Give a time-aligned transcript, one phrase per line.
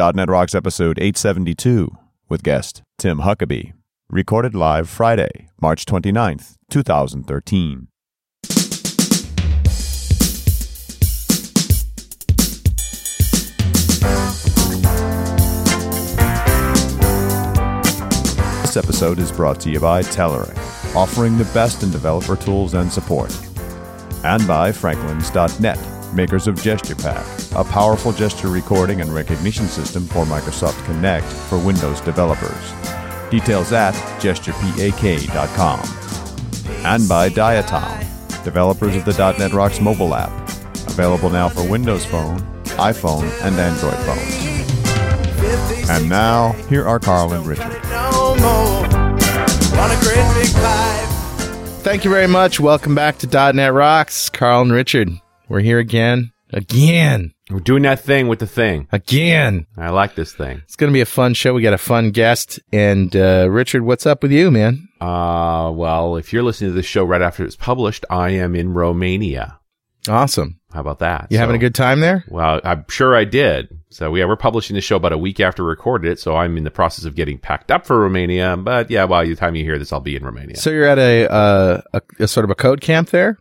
[0.00, 1.94] .NET Rocks episode 872
[2.30, 3.74] with guest Tim Huckaby.
[4.08, 7.88] Recorded live Friday, March 29th, 2013.
[18.62, 20.56] This episode is brought to you by Telerik,
[20.96, 23.38] offering the best in developer tools and support.
[24.24, 30.82] And by Franklins.net, makers of GesturePak, a powerful gesture recording and recognition system for Microsoft
[30.84, 32.72] Kinect for Windows developers.
[33.30, 35.80] Details at gesturepak.com.
[36.84, 40.30] And by Diatom, developers of the .NET Rocks mobile app,
[40.88, 45.88] available now for Windows Phone, iPhone, and Android phones.
[45.90, 47.80] And now, here are Carl and Richard.
[51.82, 52.60] Thank you very much.
[52.60, 54.28] Welcome back to .NET Rocks.
[54.28, 55.19] Carl and Richard.
[55.50, 56.30] We're here again.
[56.52, 57.34] Again.
[57.50, 58.86] We're doing that thing with the thing.
[58.92, 59.66] Again.
[59.76, 60.62] I like this thing.
[60.62, 61.52] It's going to be a fun show.
[61.54, 62.60] We got a fun guest.
[62.72, 64.88] And, uh, Richard, what's up with you, man?
[65.00, 68.74] Uh, well, if you're listening to this show right after it's published, I am in
[68.74, 69.58] Romania.
[70.08, 70.60] Awesome.
[70.72, 71.26] How about that?
[71.30, 72.24] You having a good time there?
[72.28, 73.76] Well, I'm sure I did.
[73.88, 76.20] So yeah, we're publishing the show about a week after we recorded it.
[76.20, 78.56] So I'm in the process of getting packed up for Romania.
[78.56, 80.58] But yeah, by the time you hear this, I'll be in Romania.
[80.58, 83.40] So you're at a, uh, a, a sort of a code camp there?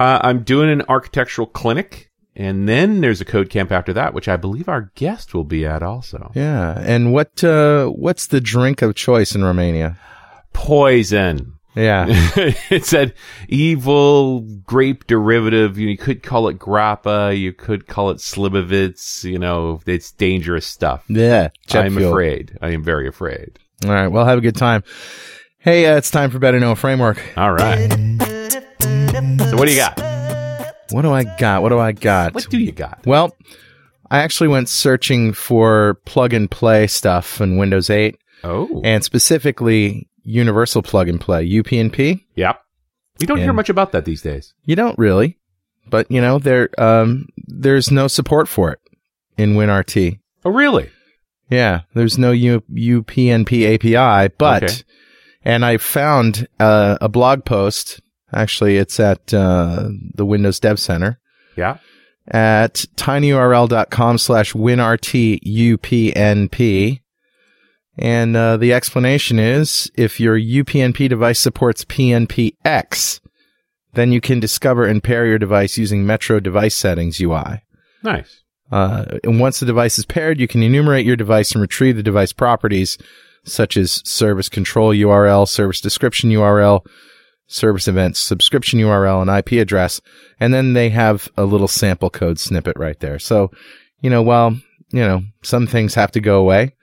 [0.00, 2.10] Uh, I'm doing an architectural clinic.
[2.34, 5.66] And then there's a code camp after that, which I believe our guest will be
[5.66, 6.32] at also.
[6.34, 6.80] Yeah.
[6.80, 9.98] And what, uh, what's the drink of choice in Romania?
[10.54, 11.54] Poison.
[11.74, 12.06] Yeah.
[12.70, 13.12] it's an
[13.48, 15.76] evil grape derivative.
[15.76, 17.38] You could call it grappa.
[17.38, 19.24] You could call it slivovitz.
[19.24, 21.04] You know, it's dangerous stuff.
[21.08, 21.50] yeah.
[21.66, 22.10] Jet I'm fuel.
[22.10, 22.56] afraid.
[22.62, 23.58] I am very afraid.
[23.84, 24.08] All right.
[24.08, 24.82] Well, have a good time.
[25.58, 27.22] Hey, uh, it's time for Better Know Framework.
[27.36, 28.28] All right.
[29.38, 29.98] So what do you got?
[30.90, 31.62] What do I got?
[31.62, 32.34] What do I got?
[32.34, 33.00] What do you got?
[33.06, 33.34] Well,
[34.10, 40.08] I actually went searching for plug and play stuff in Windows 8 Oh, and specifically
[40.22, 42.24] universal plug and play, UPnP.
[42.34, 42.60] yep.
[43.20, 44.54] We don't hear much about that these days.
[44.64, 45.38] You don't really,
[45.88, 48.78] but you know, there, um, there's no support for it
[49.36, 50.18] in WinRT.
[50.44, 50.90] Oh, really?
[51.50, 54.74] Yeah, there's no U- UPnP API, but, Okay.
[55.42, 58.00] and I found, uh, a blog post.
[58.32, 61.18] Actually, it's at, uh, the Windows Dev Center.
[61.56, 61.78] Yeah.
[62.28, 65.40] at tinyurl.com slash winrtupnp.
[67.98, 73.20] And uh, the explanation is if your UPnP device supports PNPX,
[73.94, 77.62] then you can discover and pair your device using Metro Device Settings UI.
[78.02, 78.42] Nice.
[78.70, 82.02] Uh, and once the device is paired, you can enumerate your device and retrieve the
[82.02, 82.96] device properties
[83.44, 86.86] such as service control URL, service description URL,
[87.50, 90.00] service events, subscription URL, and IP address.
[90.38, 93.18] And then they have a little sample code snippet right there.
[93.18, 93.50] So,
[94.00, 94.52] you know, while,
[94.90, 96.74] you know, some things have to go away,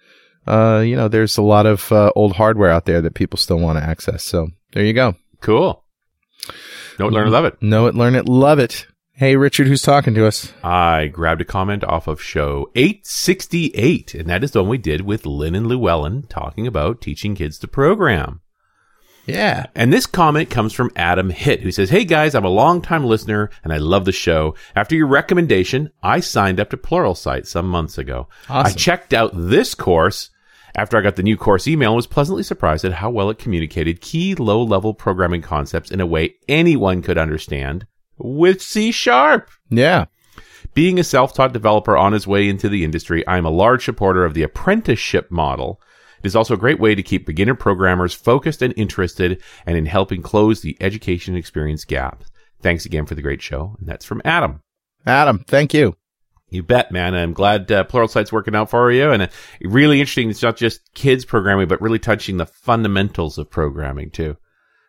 [0.45, 3.59] uh, you know, there's a lot of uh, old hardware out there that people still
[3.59, 4.23] want to access.
[4.23, 5.16] So there you go.
[5.41, 5.83] Cool.
[7.00, 7.61] Know it, learn, and love it.
[7.61, 8.88] Know it, learn it, love it.
[9.13, 10.53] Hey, Richard, who's talking to us?
[10.63, 15.01] I grabbed a comment off of show 868, and that is the one we did
[15.01, 18.41] with Lynn and Llewellyn talking about teaching kids to program.
[19.27, 19.67] Yeah.
[19.75, 23.49] And this comment comes from Adam Hitt, who says, Hey guys, I'm a longtime listener
[23.63, 24.55] and I love the show.
[24.75, 28.29] After your recommendation, I signed up to Pluralsight some months ago.
[28.49, 30.29] I checked out this course
[30.75, 33.39] after I got the new course email and was pleasantly surprised at how well it
[33.39, 37.85] communicated key low level programming concepts in a way anyone could understand
[38.17, 39.49] with C sharp.
[39.69, 40.05] Yeah.
[40.73, 44.23] Being a self-taught developer on his way into the industry, I am a large supporter
[44.23, 45.81] of the apprenticeship model.
[46.27, 49.85] It is also a great way to keep beginner programmers focused and interested and in
[49.85, 52.25] helping close the education experience gap.
[52.61, 53.77] Thanks again for the great show.
[53.79, 54.61] And that's from Adam.
[55.05, 55.95] Adam, thank you.
[56.49, 57.15] You bet, man.
[57.15, 59.09] I'm glad uh, Pluralsight's working out for you.
[59.09, 59.27] And uh,
[59.61, 60.29] really interesting.
[60.29, 64.35] It's not just kids programming, but really touching the fundamentals of programming too.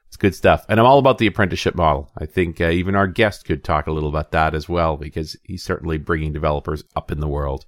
[0.09, 0.67] It's good stuff.
[0.69, 2.11] And I'm all about the apprenticeship model.
[2.19, 5.37] I think uh, even our guest could talk a little about that as well, because
[5.45, 7.65] he's certainly bringing developers up in the world.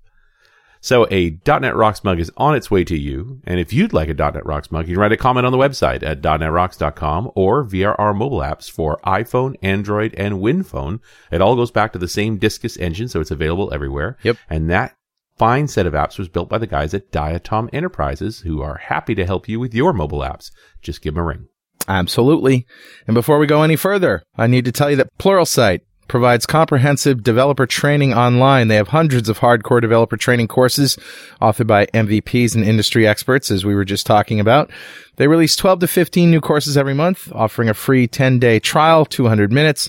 [0.81, 3.41] So a .NET Rocks mug is on its way to you.
[3.45, 5.59] And if you'd like a .NET Rocks mug, you can write a comment on the
[5.59, 11.01] website at .NETRocks.com or via our mobile apps for iPhone, Android, and WinPhone.
[11.31, 14.17] It all goes back to the same Disqus engine, so it's available everywhere.
[14.23, 14.39] Yep.
[14.49, 14.97] And that
[15.37, 19.15] fine set of apps was built by the guys at Diatom Enterprises, who are happy
[19.15, 20.51] to help you with your mobile apps.
[20.81, 21.49] Just give them a ring.
[21.89, 22.67] Absolutely.
[23.07, 27.23] And before we go any further, I need to tell you that Pluralsight provides comprehensive
[27.23, 28.67] developer training online.
[28.67, 30.99] They have hundreds of hardcore developer training courses
[31.41, 34.73] authored by MVPs and industry experts, as we were just talking about.
[35.17, 39.07] They release 12 to 15 new courses every month, offering a free 10 day trial,
[39.07, 39.89] 200 minutes.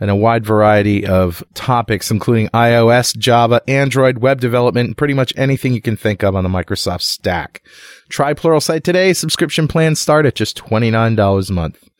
[0.00, 5.32] and a wide variety of topics, including iOS, Java, Android, web development, and pretty much
[5.36, 7.62] anything you can think of on the Microsoft stack.
[8.08, 9.12] Try Pluralsight today.
[9.12, 11.91] Subscription plans start at just $29 a month.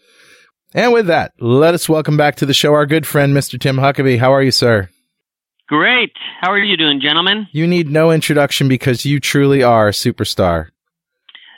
[0.74, 3.60] And with that, let us welcome back to the show our good friend, Mr.
[3.60, 4.19] Tim Huckaby.
[4.19, 4.88] How are you, sir?
[5.69, 6.12] Great.
[6.40, 7.46] How are you doing, gentlemen?
[7.52, 10.69] You need no introduction because you truly are a superstar.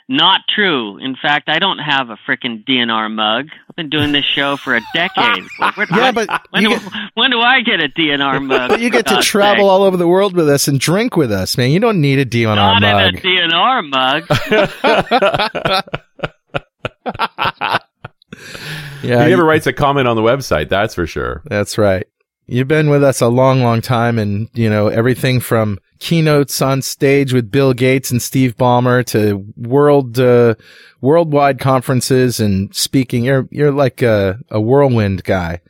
[0.07, 0.97] Not true.
[0.97, 3.47] In fact, I don't have a frickin' DNR mug.
[3.67, 5.43] I've been doing this show for a decade.
[5.75, 6.83] Where, yeah, but when do, get,
[7.15, 8.69] when do, I get a DNR mug?
[8.69, 11.57] But you get to travel all over the world with us and drink with us,
[11.57, 11.71] man.
[11.71, 13.13] You don't need a DNR Not mug.
[13.13, 13.89] Not a DNR
[17.59, 17.81] mug.
[19.07, 20.69] yeah, he never you, writes a comment on the website.
[20.69, 21.41] That's for sure.
[21.45, 22.07] That's right.
[22.47, 26.81] You've been with us a long, long time, and you know everything from keynotes on
[26.81, 30.55] stage with Bill Gates and Steve Ballmer to world, uh,
[31.01, 33.23] worldwide conferences and speaking.
[33.23, 35.61] You're you're like a, a whirlwind guy.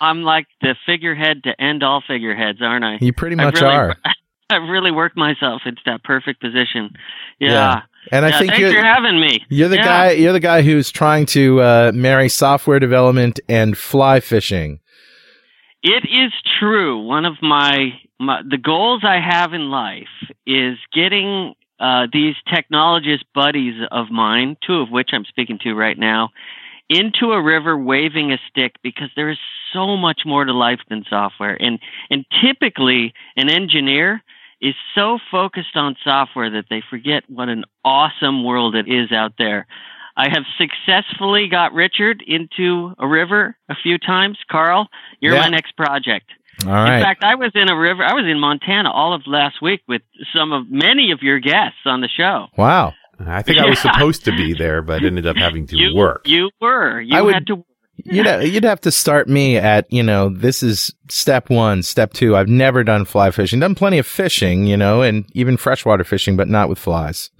[0.00, 2.98] I'm like the figurehead to end all figureheads, aren't I?
[3.00, 3.96] You pretty much really, are.
[4.50, 6.90] I've really worked myself into that perfect position.
[7.38, 7.50] Yeah.
[7.50, 7.82] yeah.
[8.10, 9.44] And I yeah, think thanks you're having me.
[9.48, 9.84] You're the yeah.
[9.84, 10.10] guy.
[10.12, 14.80] You're the guy who's trying to uh, marry software development and fly fishing.
[15.82, 17.02] It is true.
[17.06, 20.08] One of my, my the goals I have in life
[20.46, 25.98] is getting uh, these technologist buddies of mine, two of which I'm speaking to right
[25.98, 26.30] now,
[26.90, 29.38] into a river waving a stick because there is
[29.72, 31.56] so much more to life than software.
[31.60, 31.78] And
[32.10, 34.22] and typically an engineer
[34.60, 39.32] is so focused on software that they forget what an awesome world it is out
[39.38, 39.66] there.
[40.16, 44.38] I have successfully got Richard into a river a few times.
[44.50, 44.88] Carl,
[45.20, 45.42] you're Yeah.
[45.42, 46.30] my next project.
[46.66, 46.96] All right.
[46.98, 48.04] In fact, I was in a river.
[48.04, 50.02] I was in Montana all of last week with
[50.36, 52.48] some of many of your guests on the show.
[52.56, 52.92] wow.
[53.26, 56.22] I think I was supposed to be there, but ended up having to you work.
[56.26, 57.00] You were.
[57.02, 57.64] You I would- had to.
[58.04, 62.12] You'd ha- you'd have to start me at you know this is step one, step
[62.12, 62.36] two.
[62.36, 63.60] I've never done fly fishing.
[63.60, 67.30] Done plenty of fishing, you know, and even freshwater fishing, but not with flies.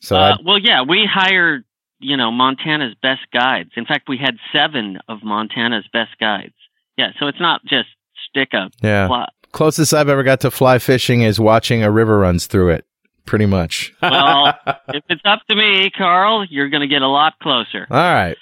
[0.00, 1.64] So Uh, well, yeah, we hired
[2.00, 3.70] you know Montana's best guides.
[3.76, 6.54] In fact, we had seven of Montana's best guides.
[6.96, 7.88] Yeah, so it's not just
[8.28, 8.72] stick up.
[8.82, 9.26] yeah, Fly.
[9.52, 12.84] closest I've ever got to fly fishing is watching a river runs through it.
[13.24, 13.92] Pretty much.
[14.02, 14.48] Well,
[14.88, 17.86] if it's up to me, Carl, you're going to get a lot closer.
[17.88, 18.36] All right.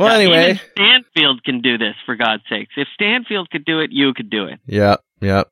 [0.00, 0.60] Well, Yeah, anyway.
[0.72, 2.72] Stanfield can do this for God's sakes.
[2.76, 4.58] If Stanfield could do it, you could do it.
[4.66, 5.04] Yep.
[5.20, 5.50] Yep.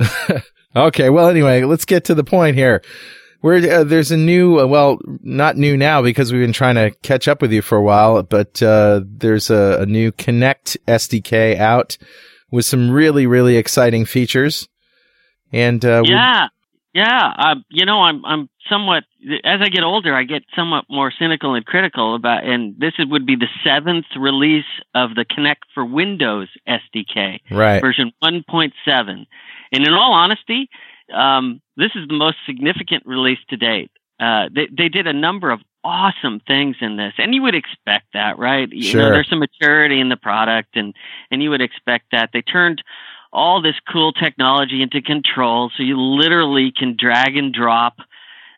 [0.76, 1.10] okay.
[1.10, 2.82] Well, anyway, let's get to the point here.
[3.42, 6.92] Where uh, there's a new, uh, well, not new now because we've been trying to
[7.02, 11.58] catch up with you for a while, but uh, there's a, a new Kinect SDK
[11.58, 11.98] out
[12.50, 14.66] with some really, really exciting features.
[15.52, 16.46] And uh, Yeah,
[16.94, 17.34] yeah.
[17.38, 19.04] Uh, you know, I'm I'm somewhat
[19.44, 22.44] as I get older, I get somewhat more cynical and critical about.
[22.44, 24.64] And this would be the seventh release
[24.94, 27.40] of the Kinect for Windows SDK.
[27.50, 27.80] right.
[27.80, 28.72] version 1.7.
[28.86, 29.26] And
[29.86, 30.68] in all honesty,
[31.12, 33.90] um, this is the most significant release to date.
[34.20, 38.06] Uh, they, they did a number of awesome things in this, and you would expect
[38.14, 38.68] that, right?
[38.70, 39.02] You Sure.
[39.02, 40.94] know, there's some maturity in the product, and
[41.30, 42.30] and you would expect that.
[42.32, 42.82] They turned
[43.32, 47.96] all this cool technology into control, so you literally can drag and drop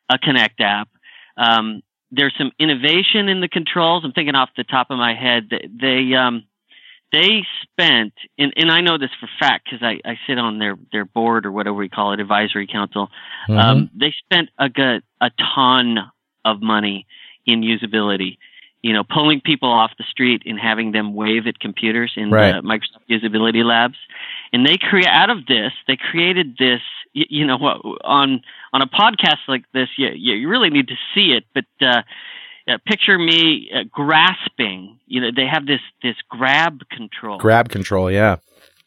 [0.08, 0.88] a Kinect app.
[1.36, 4.04] Um, there's some innovation in the controls.
[4.04, 6.44] I'm thinking off the top of my head that they um,
[7.12, 10.76] they spent, and, and I know this for fact because I, I sit on their,
[10.92, 13.08] their board or whatever we call it, advisory council.
[13.48, 13.58] Mhm.
[13.58, 15.98] Um, they spent a, good, a ton
[16.44, 17.06] of money
[17.46, 18.38] in usability.
[18.86, 22.54] You know, pulling people off the street and having them wave at computers in Right.
[22.54, 23.98] the Microsoft Usability Labs,
[24.52, 25.72] and they create out of this.
[25.88, 26.82] They created this.
[27.12, 28.28] You, you know, what on
[28.72, 31.44] on a podcast like this, you you really need to see it.
[31.56, 32.02] But uh,
[32.68, 34.98] uh, picture me uh, grasping.
[35.06, 37.38] You know, they have this this grab control.
[37.38, 38.08] Grab control.
[38.10, 38.36] Yeah.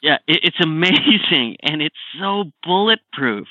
[0.02, 3.48] Yeah, it, it's amazing, and it's so bulletproof.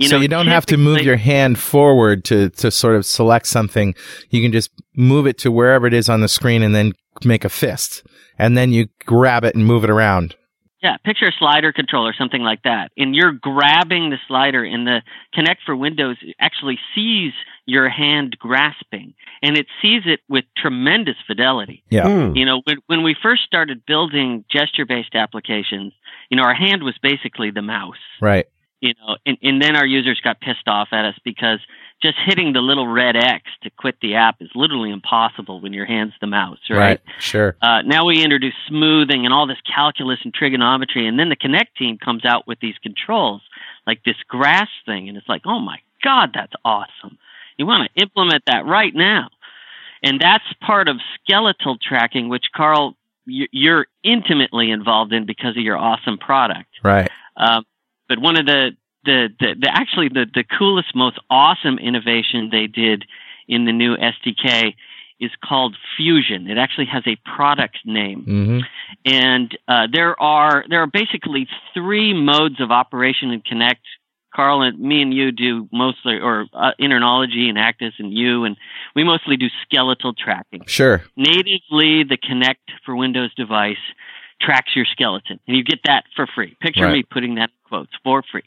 [0.00, 2.96] You so know, you don't have to move typically- your hand forward to, to sort
[2.96, 3.94] of select something.
[4.30, 7.44] You can just move it to wherever it is on the screen and then make
[7.44, 8.02] a fist.
[8.38, 10.36] And then you grab it and move it around.
[10.82, 12.92] Yeah, picture a slider control or something like that.
[12.96, 15.02] And you're grabbing the slider, and the
[15.36, 17.32] Kinect for Windows actually sees
[17.66, 21.84] your hand grasping, and it sees it with tremendous fidelity.
[21.90, 22.08] Yeah.
[22.08, 22.34] Hmm.
[22.34, 25.92] You know, when, when we first started building gesture based applications,
[26.30, 28.00] you know, our hand was basically the mouse.
[28.22, 28.46] Right.
[28.80, 31.58] You know, and, and then our users got pissed off at us because
[32.02, 35.84] just hitting the little red X to quit the app is literally impossible when your
[35.84, 37.00] hand's the mouse, right?
[37.18, 37.56] Sure.
[37.60, 41.74] Uh, now we introduce smoothing and all this calculus and trigonometry, and then the Kinect
[41.78, 43.42] team comes out with these controls,
[43.86, 47.18] like this grass thing, and it's like, oh my God, that's awesome.
[47.58, 49.28] You want to implement that right now.
[50.02, 52.96] And that's part of skeletal tracking, which Carl
[53.26, 56.70] you're intimately involved in because of your awesome product.
[56.82, 57.10] Right.
[57.36, 57.64] Um,
[58.10, 58.72] but one of the,
[59.04, 63.04] the, the, the actually the, the coolest, most awesome innovation they did
[63.48, 64.74] in the new SDK
[65.20, 66.50] is called Fusion.
[66.50, 68.60] It actually has a product name, hmm
[69.06, 73.86] and uh, there are there are basically three modes of operation in Kinect.
[74.34, 78.56] Carl and me and you do mostly, or uh, InterKnowlogy and Actus and you, and
[78.94, 81.02] we mostly do skeletal tracking Sure.
[81.16, 83.76] natively the Kinect for Windows device
[84.40, 86.56] tracks your skeleton, and you get that for free.
[86.60, 86.92] Picture Right.
[86.92, 88.42] me putting that in quotes for free,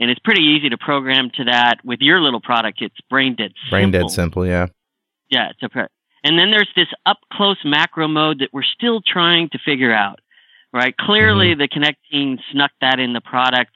[0.00, 1.84] and it's pretty easy to program to that.
[1.84, 3.52] With your little product, it's brain dead.
[3.56, 3.70] simple.
[3.70, 4.46] Brain dead simple.
[4.46, 4.66] Yeah.
[5.30, 5.86] Yeah, it's a pre-
[6.24, 10.20] and then there's this up close macro mode that we're still trying to figure out.
[10.72, 10.94] Right?
[10.96, 11.60] Clearly, Mm-hmm.
[11.60, 13.72] the Kinect team snuck that in the product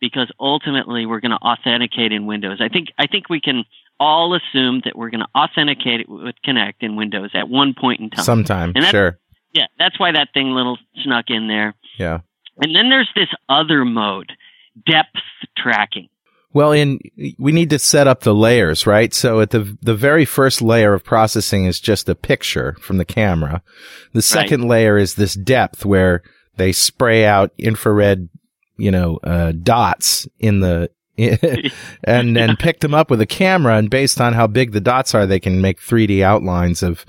[0.00, 2.58] because ultimately we're going to authenticate in Windows.
[2.60, 3.64] I think I think we can
[3.98, 8.00] all assume that we're going to authenticate it with Kinect in Windows at one point
[8.00, 8.24] in time.
[8.24, 8.72] Sometime.
[8.76, 9.18] And Sure.
[9.54, 11.74] Yeah, that's why that thing little snuck in there.
[11.96, 12.20] Yeah.
[12.58, 14.32] And then there's this other mode,
[14.86, 15.16] depth
[15.56, 16.08] tracking.
[16.52, 17.00] Well, in
[17.36, 19.12] we need to set up the layers, right?
[19.12, 23.04] So at the the very first layer of processing is just a picture from the
[23.04, 23.62] camera.
[24.12, 26.22] The second layer is this depth where
[26.56, 28.28] they spray out infrared,
[28.76, 30.90] you know, uh, dots in the
[32.04, 35.12] and then pick them up with a camera and based on how big the dots
[35.12, 37.04] are, they can make 3D outlines of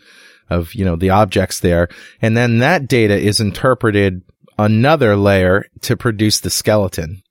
[0.49, 1.87] of, you know, the objects there.
[2.21, 4.21] And then that data is interpreted
[4.57, 7.21] another layer to produce the skeleton.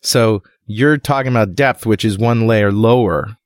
[0.00, 3.36] So you're talking about depth, which is one layer lower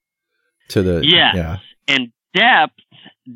[0.68, 1.34] to the Yes.
[1.34, 1.56] yeah
[1.88, 2.74] And depth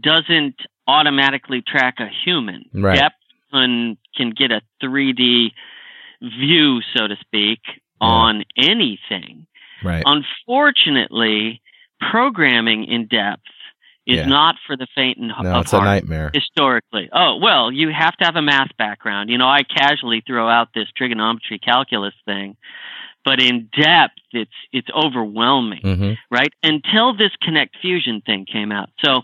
[0.00, 2.64] doesn't automatically track a human.
[2.74, 2.98] Right.
[2.98, 3.16] Depth
[3.50, 5.52] can, can get a 3D
[6.20, 7.60] view, so to speak,
[8.00, 9.46] on anything.
[9.82, 11.60] right Unfortunately,
[12.10, 13.42] programming in depth
[14.06, 14.26] is Yeah.
[14.26, 17.08] not for the faint and no of it's a nightmare historically.
[17.12, 19.30] Oh, well, you have to have a math background.
[19.30, 22.56] You know, I casually throw out this trigonometry calculus thing,
[23.24, 26.52] but in depth it's it's overwhelming, hmm right?
[26.62, 28.90] Until this Kinect Fusion thing came out.
[29.04, 29.22] So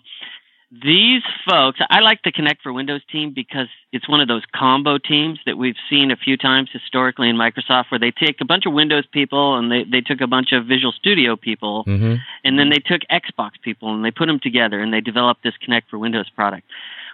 [0.72, 4.96] these folks, I like the Kinect for Windows team because it's one of those combo
[4.96, 8.64] teams that we've seen a few times historically in Microsoft where they take a bunch
[8.64, 12.14] of Windows people and they, they took a bunch of Visual Studio people hmm
[12.44, 15.54] and then they took Xbox people and they put them together and they developed this
[15.64, 16.66] Kinect for Windows product.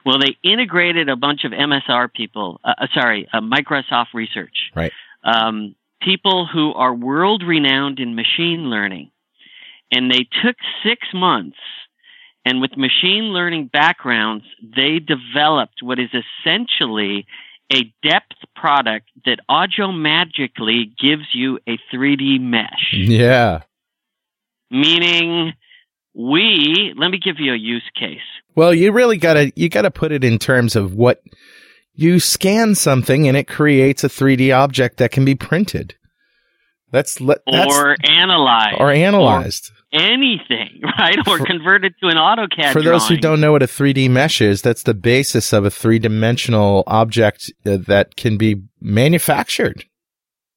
[0.07, 4.93] Well, they integrated a bunch of MSR people, uh, uh, sorry, uh, Microsoft Research, Right.
[5.25, 9.11] Um, people who are world renowned in machine learning,
[9.91, 11.59] and they took six months.
[12.45, 17.27] And with machine learning backgrounds, they developed what is essentially
[17.73, 22.93] a depth product that audio magically gives you a 3D mesh.
[22.93, 23.63] Yeah.
[24.71, 25.53] Meaning
[26.15, 28.19] we let me give you a use case.
[28.55, 31.23] Well you really gotta you gotta put it in terms of what
[31.95, 35.95] you scan something and it creates a 3d object that can be printed.
[36.91, 41.47] That's le- that's or analyze or analyzed anything right or For-
[41.85, 44.83] it to an AutoCAD For those who don't know what a 3D mesh is, that's
[44.83, 49.85] the basis of a three dimensional object uh, that can be manufactured.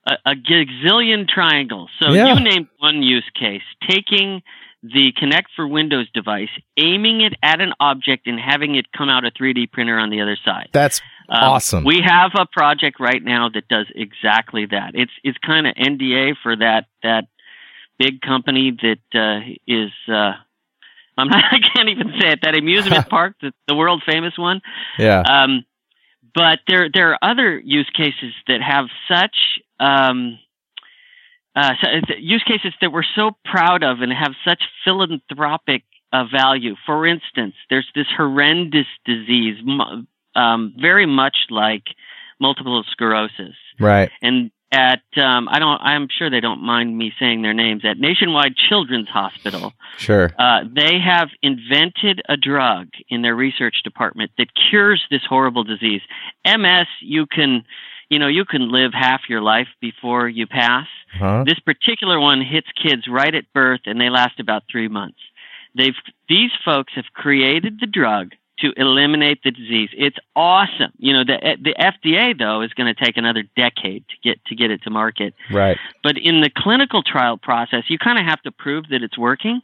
[0.08, 2.34] a, a gazillion triangles so Yeah.
[2.34, 4.42] you named one use case taking
[4.84, 9.24] the Kinect for Windows device aiming it at an object and having it come out
[9.26, 11.84] a 3D printer on the other side That's Um, Awesome.
[11.86, 14.92] We have a project right now that does exactly that.
[14.96, 17.26] It's it's kind of NDA for that that
[18.02, 19.92] big company that uh, is.
[20.08, 20.34] Uh,
[21.18, 21.44] I'm not.
[21.52, 22.40] I can't even say it.
[22.42, 24.62] That amusement park, the, the world famous one.
[24.98, 25.22] yeah.
[25.22, 25.66] Um,
[26.34, 29.36] but there there are other use cases that have such
[29.80, 30.40] um,
[31.56, 36.76] uh, uh, use cases that we're so proud of and have such philanthropic uh, value.
[36.86, 39.58] For instance, there's this horrendous disease,
[40.36, 41.84] um, very much like
[42.40, 44.10] multiple sclerosis, Right.
[44.22, 48.00] and at um, I don't I'm sure they don't mind me saying their names at
[48.00, 49.74] Nationwide Children's Hospital.
[49.98, 50.32] Sure.
[50.40, 56.02] Uh, they have invented a drug in their research department that cures this horrible disease.
[56.46, 57.64] MS, you can,
[58.10, 60.88] you know, you can live half your life before you pass.
[61.14, 61.44] Huh?
[61.46, 65.20] This particular one hits kids right at birth, and they last about three months.
[65.76, 65.96] They've
[66.28, 69.90] these folks have created the drug to eliminate the disease.
[69.94, 70.92] It's awesome.
[70.98, 74.56] You know, the the FDA though is going to take another decade to get to
[74.56, 75.34] get it to market.
[75.52, 75.78] Right.
[76.04, 79.62] But in the clinical trial process, you kind of have to prove that it's working.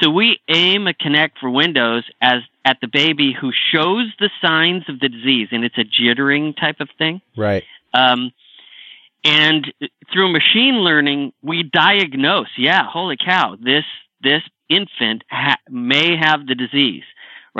[0.00, 4.84] So we aim a Kinect for Windows as at the baby who shows the signs
[4.88, 7.20] of the disease, and it's a jittering type of thing.
[7.36, 7.64] Right.
[7.92, 8.32] Um,
[9.24, 9.72] and
[10.12, 12.48] through machine learning, we diagnose.
[12.56, 13.56] Yeah, holy cow!
[13.60, 13.84] This
[14.22, 17.02] this infant ha- may have the disease,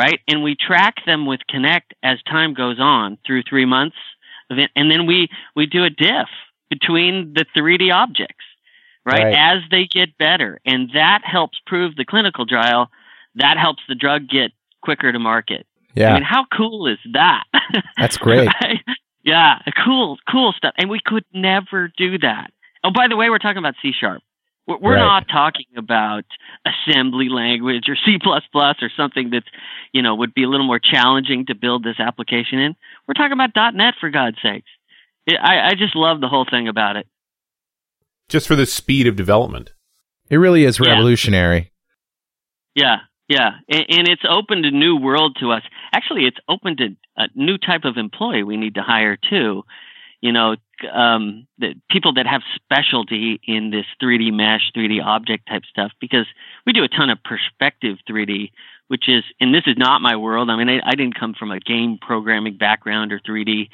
[0.00, 0.20] right?
[0.26, 3.96] And we track them with Kinect as time goes on through three months,
[4.48, 6.28] and then we we do a diff
[6.70, 8.44] between the 3D objects,
[9.04, 9.24] right?
[9.24, 9.36] Right.
[9.36, 12.88] As they get better, and that helps prove the clinical trial.
[13.34, 14.52] That helps the drug get
[14.82, 15.66] quicker to market.
[15.94, 16.10] Yeah.
[16.10, 17.44] I mean, how cool is that?
[17.98, 18.48] that's great.
[18.62, 18.80] Right?
[19.22, 20.72] Yeah, cool, cool stuff.
[20.78, 22.52] And we could never do that.
[22.82, 24.22] Oh, by the way, we're talking about C sharp.
[24.70, 25.00] We're, we're Right.
[25.00, 26.24] not talking about
[26.64, 29.46] assembly language or C or something that's,
[29.92, 32.76] you know, would be a little more challenging to build this application in.
[33.08, 34.70] We're talking about .NET for God's sakes.
[35.28, 37.06] I, I just love the whole thing about it.
[38.28, 39.72] Just for the speed of development.
[40.28, 40.90] It really is Yeah.
[40.92, 41.72] revolutionary.
[42.76, 42.98] Yeah,
[43.28, 45.62] yeah, and, and it's opened a new world to us.
[45.92, 49.64] Actually, it's opened a, a new type of employee we need to hire too.
[50.20, 50.56] You know,
[50.92, 56.26] um, the people that have specialty in this 3D mesh, 3D object type stuff, because
[56.66, 58.50] we do a ton of perspective 3D,
[58.88, 60.50] which is, and this is not my world.
[60.50, 63.68] I mean, I, I didn't come from a game programming background or 3D,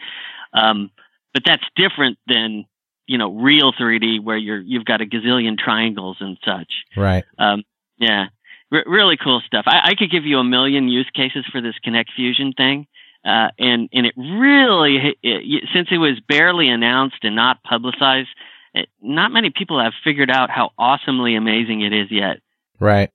[0.53, 0.91] um,
[1.35, 2.65] but that's different than
[3.07, 6.73] you know real 3D where you're you've got a gazillion triangles and such.
[6.97, 7.25] Right.
[7.38, 7.65] Um,
[7.99, 8.26] yeah,
[8.73, 9.65] R- really cool stuff.
[9.67, 12.87] I-, I could give you a million use cases for this Kinect Fusion thing,
[13.26, 18.28] uh, and and it really, it, since it was barely announced and not publicized,
[18.73, 22.37] it, not many people have figured out how awesomely amazing it is yet.
[22.78, 23.11] Right.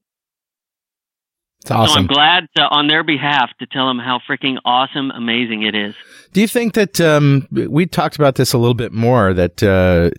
[1.62, 1.94] It's awesome.
[1.94, 5.76] So I'm glad to, on their behalf to tell them how freaking awesome, amazing it
[5.76, 5.96] is.
[6.34, 9.34] Do you think that um, we talked about this a little bit more?
[9.34, 10.10] That uh,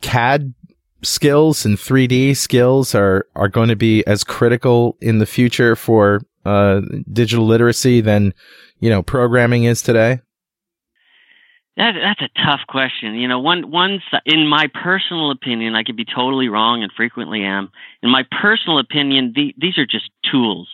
[0.00, 0.54] CAD
[1.02, 6.20] skills and 3D skills are are going to be as critical in the future for
[6.44, 8.34] uh, digital literacy than
[8.80, 10.20] you know programming is today.
[11.76, 13.14] That, that's a tough question.
[13.14, 17.42] You know, one one in my personal opinion, I could be totally wrong and frequently
[17.42, 17.70] am.
[18.02, 20.68] In my personal opinion, the, these are just tools.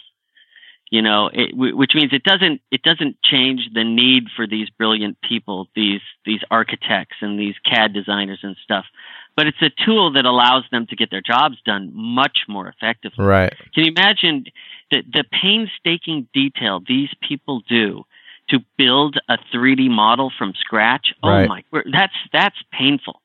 [0.90, 4.68] You know, it, wh- which means it doesn't it doesn't change the need for these
[4.70, 8.84] brilliant people, these these architects and these CAD designers and stuff.
[9.36, 13.24] But it's a tool that allows them to get their jobs done much more effectively.
[13.24, 13.54] Right.
[13.72, 14.44] Can you imagine
[14.90, 18.04] the, the painstaking detail these people do
[18.48, 21.14] to build a 3D model from scratch?
[21.22, 21.48] Oh Right.
[21.48, 23.20] my, we're- that's that's painful.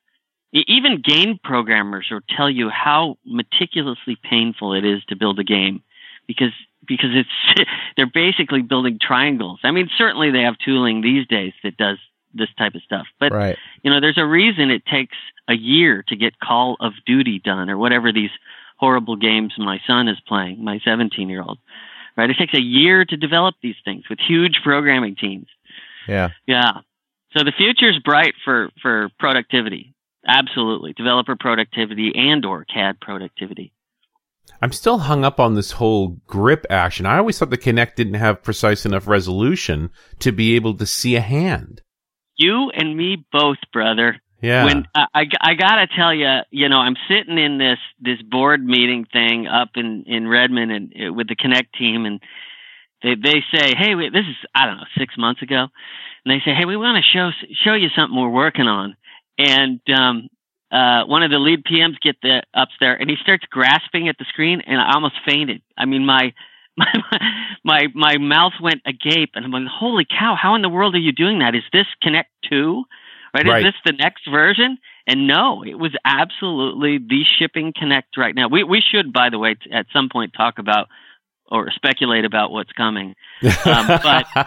[0.53, 5.83] Even game programmers will tell you how meticulously painful it is to build a game
[6.27, 6.53] because
[6.87, 9.59] because it's they're basically building triangles.
[9.63, 11.97] I mean, certainly they have tooling these days that does
[12.33, 13.57] this type of stuff, but Right.
[13.83, 15.15] you know, there's a reason it takes
[15.47, 18.31] a year to get Call of Duty done or whatever these
[18.77, 21.59] horrible games my son is playing, my 17 year old.
[22.17, 22.29] Right?
[22.29, 25.47] It takes a year to develop these things with huge programming teams.
[26.07, 26.29] Yeah.
[26.47, 26.71] Yeah.
[27.35, 29.93] So the future's bright for, for productivity.
[30.25, 30.93] Absolutely.
[30.93, 33.73] Developer productivity and or CAD productivity.
[34.61, 37.05] I'm still hung up on this whole grip action.
[37.05, 41.15] I always thought the Kinect didn't have precise enough resolution to be able to see
[41.15, 41.81] a hand.
[42.37, 44.21] You and me both, brother.
[44.45, 44.65] Yeah.
[44.65, 49.05] When I, I, gotta tell you, you know, I'm sitting in this this board meeting
[49.11, 52.21] thing up in in Redmond and uh, with the Kinect team, and
[53.01, 55.67] they they say, hey, we, this is I don't know six months ago,
[56.23, 57.31] and they say, hey, we want to show
[57.63, 58.95] show you something we're working on,
[59.39, 60.29] and um,
[60.71, 64.17] uh, one of the lead PMs get the ups there, and he starts grasping at
[64.19, 65.63] the screen, and I almost fainted.
[65.75, 66.33] I mean, my
[66.77, 66.93] my
[67.63, 70.99] my my mouth went agape, and I'm like, holy cow, how in the world are
[70.99, 71.55] you doing that?
[71.55, 72.83] Is this Kinect two?
[73.35, 73.45] Right?
[73.45, 73.65] Right.
[73.65, 74.77] Is this the next version?
[75.07, 78.47] And no, it was absolutely the shipping Kinect right now.
[78.47, 80.87] We we should, by the way, t- at some point talk about
[81.51, 83.13] or speculate about what's coming.
[83.65, 84.25] Um, but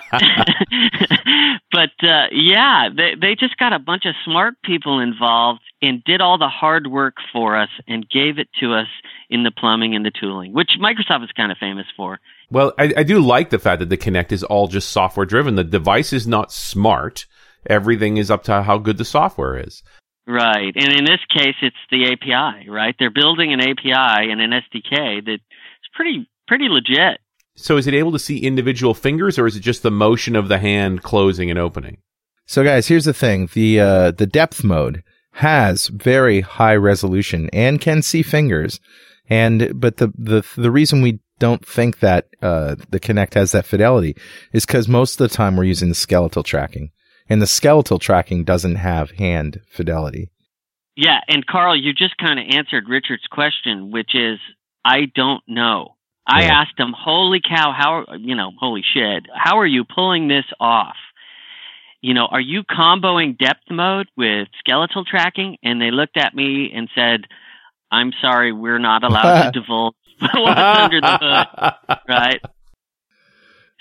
[1.71, 6.23] but uh, yeah, they they just got a bunch of smart people involved and did
[6.23, 8.89] all the hard work for us and gave it to us
[9.29, 12.19] in the plumbing and the tooling, which Microsoft is kind of famous for.
[12.51, 15.57] Well, I, I do like the fact that the Kinect is all just software driven.
[15.57, 17.27] The device is not smart.
[17.69, 19.83] Everything is up to how good the software is.
[20.27, 20.75] Right.
[20.75, 22.95] And in this case, it's the API, right?
[22.99, 25.43] They're building an API and an SDK that's
[25.95, 27.21] pretty, pretty legit.
[27.57, 30.49] So is it able to see individual fingers or is it just the motion of
[30.49, 31.99] the hand closing and opening?
[32.47, 33.49] So guys, here's the thing.
[33.53, 35.03] The uh, the depth mode
[35.33, 38.81] has very high resolution and can see fingers.
[39.29, 43.67] And but the the the reason we don't think that uh, the Kinect has that
[43.67, 44.17] fidelity
[44.53, 46.91] is because most of the time we're using the skeletal tracking.
[47.29, 50.31] And the skeletal tracking doesn't have hand fidelity.
[50.97, 51.21] Yeah.
[51.29, 54.39] And Carl, you just kind of answered Richard's question, which is,
[54.85, 55.95] I don't know.
[56.27, 56.61] I Yeah.
[56.61, 60.97] asked him, holy cow, how, you know, holy shit, how are you pulling this off?
[62.01, 65.57] You know, are you comboing depth mode with skeletal tracking?
[65.63, 67.23] And they looked at me and said,
[67.91, 71.99] I'm sorry, we're not allowed to divulge what's under the hood.
[72.09, 72.41] right?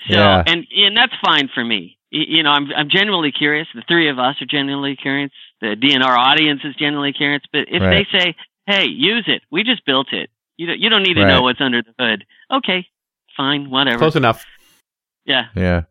[0.08, 0.44] So Yeah.
[0.46, 1.97] and and that's fine for me.
[2.10, 3.68] You know, I'm I'm genuinely curious.
[3.74, 5.30] The three of us are genuinely curious.
[5.60, 7.42] The DNR audience is genuinely curious.
[7.52, 8.06] But if Right.
[8.12, 8.34] they say,
[8.66, 9.42] "Hey, use it.
[9.50, 10.30] We just built it.
[10.56, 11.28] You don't you don't need to Right.
[11.34, 12.86] know what's under the hood." Okay,
[13.36, 13.98] fine, whatever.
[13.98, 14.46] Close enough.
[15.26, 15.46] Yeah.
[15.54, 15.82] Yeah.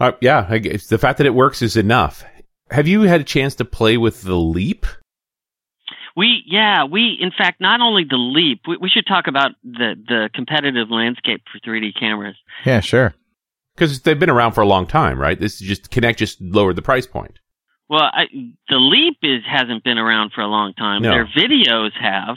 [0.00, 2.24] Uh, yeah, I guess the fact that it works is enough.
[2.70, 4.86] Have you had a chance to play with the Leap?
[6.16, 9.94] We yeah we in fact not only the leap we, we should talk about the
[10.08, 12.36] the competitive landscape for 3D cameras.
[12.66, 13.14] Yeah, sure.
[13.74, 15.38] Because they've been around for a long time, right?
[15.38, 17.38] This is just Kinect just lowered the price point.
[17.88, 18.26] Well, I,
[18.68, 21.02] the leap is hasn't been around for a long time.
[21.02, 21.10] No.
[21.10, 22.36] Their videos have.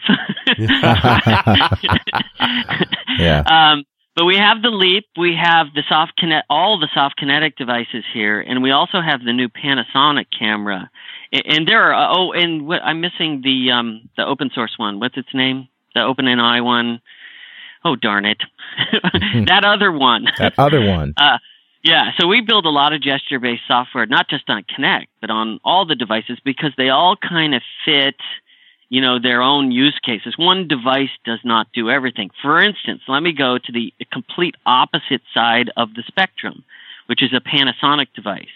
[3.20, 3.44] Yeah.
[3.74, 3.84] Um,
[4.16, 8.40] but we have the Leap, we have the soft kinet, all the SoftKinetic devices here,
[8.40, 10.92] and we also have the new Panasonic camera.
[11.32, 15.00] And, and there are oh, and what, I'm missing the um the open source one.
[15.00, 15.68] What's its name?
[15.96, 17.02] The OpenNI one.
[17.86, 18.42] Oh darn it,
[19.48, 20.26] that other one.
[20.38, 21.14] That other one.
[21.24, 21.38] Uh,
[21.84, 25.30] yeah, so we build a lot of gesture based software, not just on Kinect, but
[25.30, 28.16] on all the devices because they all kind of fit,
[28.88, 30.36] you know, their own use cases.
[30.38, 32.30] One device does not do everything.
[32.42, 36.64] For instance, let me go to the complete opposite side of the spectrum,
[37.08, 38.48] which is a Panasonic device.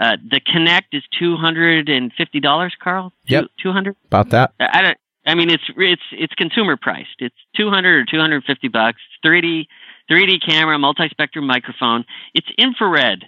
[0.00, 3.12] Uh, the Kinect is two hundred and fifty dollars, Carl.
[3.26, 3.46] Yep.
[3.62, 3.96] Two hundred.
[4.06, 4.54] About that.
[4.58, 4.98] I don't.
[5.26, 7.16] I mean, it's it's it's consumer priced.
[7.18, 9.00] It's two hundred or two hundred fifty bucks.
[9.22, 9.68] Three D
[10.08, 12.04] three D camera, multi spectrum microphone.
[12.34, 13.24] It's infrared.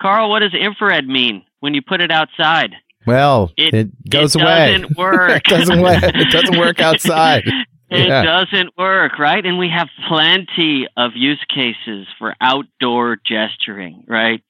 [0.00, 2.74] Carl, what does infrared mean when you put it outside?
[3.06, 4.72] Well, It- it, goes it away.
[4.78, 5.30] doesn't work.
[5.36, 6.02] it doesn't work.
[6.04, 7.44] It doesn't work outside.
[7.90, 8.22] It Yeah.
[8.22, 9.42] doesn't work, right?
[9.46, 14.42] And we have plenty of use cases for outdoor gesturing, right?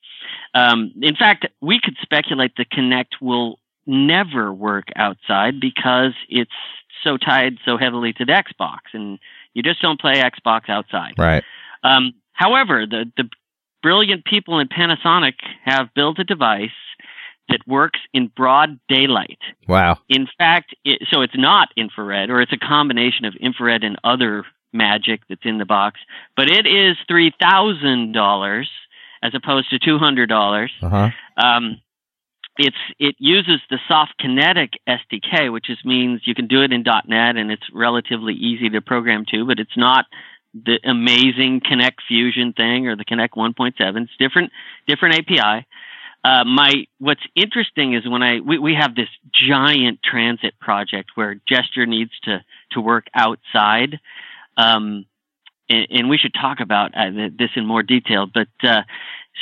[0.54, 6.52] Um, in fact, we could speculate the Kinect will never work outside because it's
[7.02, 9.18] so tied so heavily to the Xbox, and
[9.54, 11.14] you just don't play Xbox outside.
[11.16, 11.42] Right.
[11.82, 13.28] Um, however, the, the
[13.82, 16.70] brilliant people in Panasonic have built a device
[17.48, 19.38] that works in broad daylight.
[19.66, 19.98] Wow.
[20.08, 24.44] In fact, it, so it's not infrared, or it's a combination of infrared and other
[24.72, 25.98] magic that's in the box,
[26.36, 28.68] but it is three thousand dollars
[29.22, 30.70] as opposed to two hundred dollars.
[30.82, 31.10] Uh huh.
[31.42, 31.80] Um,
[32.58, 37.36] it's it uses the SoftKinetic SDK, which is means you can do it in .NET
[37.36, 40.06] and it's relatively easy to program to, but it's not
[40.52, 43.72] the amazing Kinect Fusion thing or the Kinect 1.7.
[43.78, 44.52] It's different
[44.86, 45.66] different API.
[46.24, 51.40] Uh, my what's interesting is when I we, we have this giant transit project where
[51.48, 54.00] gesture needs to to work outside,
[54.56, 55.06] um,
[55.70, 58.26] and, and we should talk about uh, this in more detail.
[58.26, 58.82] But uh,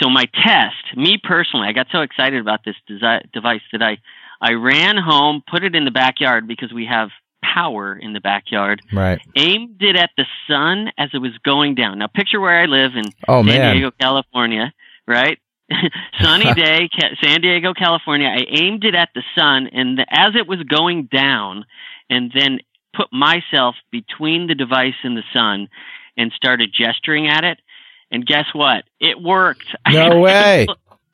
[0.00, 3.98] so my test, me personally, I got so excited about this desi- device that I
[4.40, 7.08] I ran home, put it in the backyard because we have
[7.42, 9.18] power in the backyard, Right.
[9.34, 11.98] aimed it at the sun as it was going down.
[11.98, 13.72] Now picture where I live in Oh San man.
[13.76, 14.74] Diego, California,
[15.06, 15.38] right?
[16.20, 18.28] Sunny day, Ca- San Diego, California.
[18.28, 21.64] I aimed it at the sun, and the, as it was going down,
[22.10, 22.60] and then
[22.94, 25.68] put myself between the device and the sun,
[26.16, 27.60] and started gesturing at it.
[28.10, 28.84] And guess what?
[29.00, 29.66] It worked.
[29.90, 30.66] No way.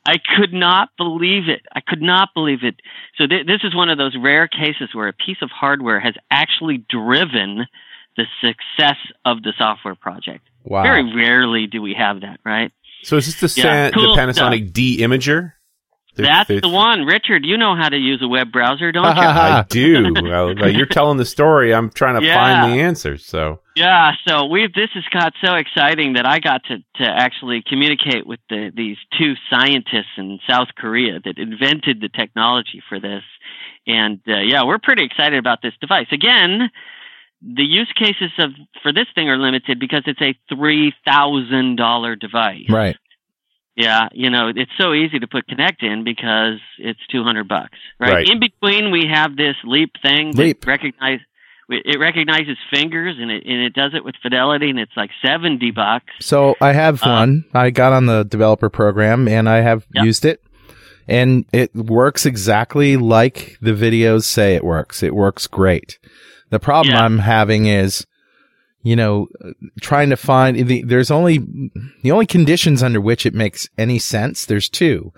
[0.05, 1.63] I could not believe it.
[1.73, 2.75] I could not believe it.
[3.19, 6.15] So th- this is one of those rare cases where a piece of hardware has
[6.31, 7.67] actually driven
[8.17, 10.49] the success of the software project.
[10.65, 10.83] Wow.
[10.83, 12.73] Very rarely do we have that, right?
[13.05, 15.53] So is this the, Yeah, San, cool the Panasonic D-IMager?
[16.15, 17.05] The- That's the- the one.
[17.07, 19.11] Richard, you know how to use a web browser, don't you?
[19.23, 20.13] I do.
[20.23, 21.73] Well, well, you're telling the story.
[21.75, 22.35] I'm trying to Yeah.
[22.37, 23.25] find the answers.
[23.27, 27.63] So Yeah, so we this has got so exciting that I got to, to actually
[27.67, 33.23] communicate with the, these two scientists in South Korea that invented the technology for this,
[33.87, 36.07] and uh, yeah, we're pretty excited about this device.
[36.13, 36.71] Again,
[37.43, 38.51] the use cases of
[38.83, 42.67] for this thing are limited because it's a three thousand dollar device.
[42.69, 42.97] Right.
[43.77, 48.13] Yeah, you know, it's so easy to put Kinect in because it's 200 bucks, right?
[48.15, 48.29] Right.
[48.29, 50.33] In between, we have this Leap thing.
[50.33, 50.67] that Leap.
[50.67, 51.21] Recognize,
[51.71, 55.71] it recognizes fingers and it, and it does it with fidelity and it's like 70
[55.71, 56.13] bucks.
[56.21, 57.45] So I have Uh, one.
[57.55, 60.05] I got on the developer program and I have Yep.
[60.05, 60.41] used it.
[61.09, 65.03] And it works exactly like the videos say it works.
[65.03, 65.99] It works great.
[66.51, 67.05] The problem Yeah.
[67.05, 68.07] I'm having is,
[68.83, 69.29] you know,
[69.81, 71.39] trying to find the, there's only,
[72.03, 74.45] the only conditions under which it makes any sense.
[74.45, 75.13] There's two.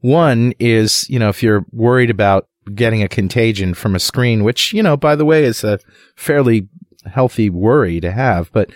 [0.00, 4.72] One is, you know, if you're worried about getting a contagion from a screen, which,
[4.72, 5.80] you know, by the way, is a
[6.16, 6.68] fairly
[7.06, 8.50] healthy worry to have.
[8.52, 8.70] But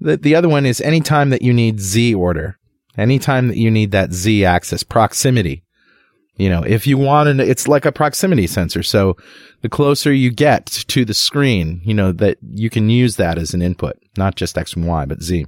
[0.00, 2.58] the, the other one is anytime that you need Z order,
[2.96, 5.64] anytime that you need that Z axis proximity,
[6.42, 8.82] you know, if you want to, it's like a proximity sensor.
[8.82, 9.16] So
[9.60, 13.54] the closer you get to the screen, you know, that you can use that as
[13.54, 15.46] an input, not just X and Y, but Z.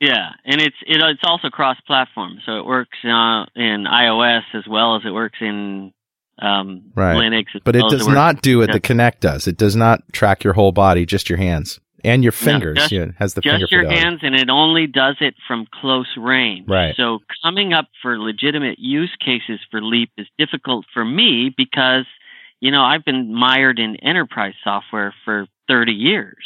[0.00, 4.96] Yeah, and it's it, it's also cross-platform, so it works uh, in iOS as well
[4.96, 5.92] as it works in
[6.40, 7.16] um, Right.
[7.16, 7.46] Linux.
[7.64, 8.74] But it well does works- not do what yeah.
[8.74, 9.46] the Kinect does.
[9.46, 12.76] It does not track your whole body, just your hands and your fingers.
[12.78, 14.00] just- yeah, has the finger just your fidelity.
[14.02, 16.68] hands, and it only does it from close range.
[16.68, 16.94] Right.
[16.96, 22.04] So coming up for legitimate use cases for Leap is difficult for me because
[22.60, 26.44] you know I've been mired in enterprise software for 30 years.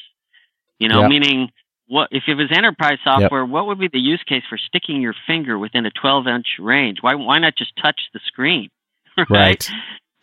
[0.79, 1.11] You know, Yep.
[1.11, 1.51] meaning
[1.89, 3.45] what if it was enterprise software?
[3.45, 6.99] What would be the use case for sticking your finger within a 12 inch range?
[7.01, 8.71] Why why not just touch the screen?
[9.31, 9.67] Right.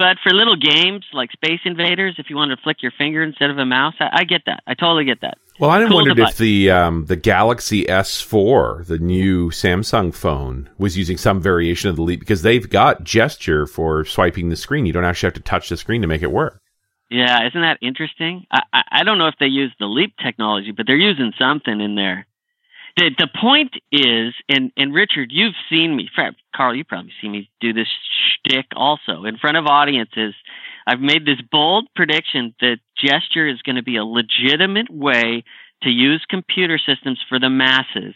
[0.03, 3.49] But for little games like Space Invaders, if you want to flick your finger instead
[3.49, 4.61] of a mouse, I, I get that.
[4.67, 5.37] I totally get that.
[5.61, 6.33] Well, I Cool wondered device.
[6.33, 11.95] if the um, the Galaxy S4, the new Samsung phone, was using some variation of
[11.95, 14.85] the Leap because they've got gesture for swiping the screen.
[14.85, 16.59] You don't actually have to touch the screen to make it work.
[17.09, 18.45] Yeah, isn't that interesting?
[18.51, 21.79] I, I, I don't know if they use the Leap technology, but they're using something
[21.79, 22.27] in there.
[22.97, 26.09] The the point is, and and Richard, you've seen me,
[26.55, 27.87] Carl, you probably seen me do this
[28.45, 30.35] shtick also in front of audiences.
[30.85, 35.43] I've made this bold prediction that gesture is going to be a legitimate way
[35.81, 38.15] to use computer systems for the masses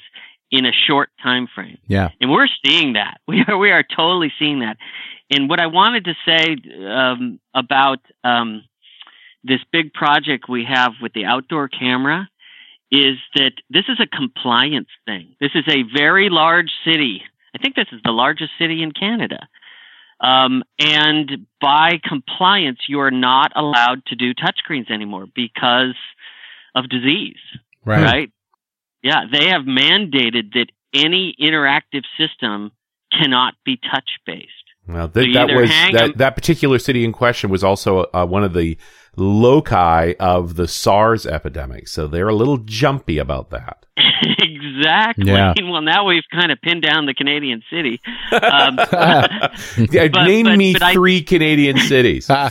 [0.52, 1.78] in a short time frame.
[1.88, 2.10] Yeah.
[2.22, 3.20] And we're seeing that.
[3.28, 4.78] We are we are totally seeing that.
[5.30, 6.56] And what I wanted to say
[6.88, 8.64] um, about um,
[9.44, 12.30] this big project we have with the outdoor camera
[12.92, 15.36] is that this is a compliance thing.
[15.40, 17.22] This is a very large city.
[17.56, 19.48] I think this is the largest city in Canada.
[20.20, 25.96] Um, and by compliance, you are not allowed to do touchscreens anymore because
[26.76, 27.38] of disease
[27.86, 28.04] Right.
[28.04, 28.32] right?
[29.02, 32.72] Yeah, they have mandated that any interactive system
[33.12, 34.52] cannot be touch based.
[34.88, 38.06] Well, th- you that was hang that, 'em- that particular city in question was also
[38.14, 38.78] uh, one of the
[39.18, 43.86] loci of the SARS epidemic, so they're a little jumpy about that.
[44.40, 45.26] exactly.
[45.32, 45.54] Yeah.
[45.68, 48.00] Well, now we've kind of pinned down the Canadian city.
[48.32, 48.78] Um,
[49.92, 52.28] Yeah, But- Name but- me but I- three Canadian cities.
[52.30, 52.50] yeah,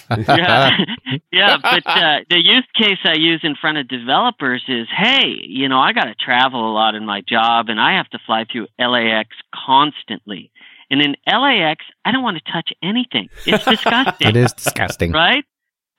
[1.32, 1.56] yeah.
[1.62, 5.78] But uh, the use case I use in front of developers is, hey, you know,
[5.80, 8.66] I got to travel a lot in my job, and I have to fly through
[8.78, 10.50] LAX constantly.
[10.90, 13.28] And in LAX, I don't want to touch anything.
[13.46, 14.28] It's disgusting.
[14.28, 15.12] it is disgusting.
[15.12, 15.44] right?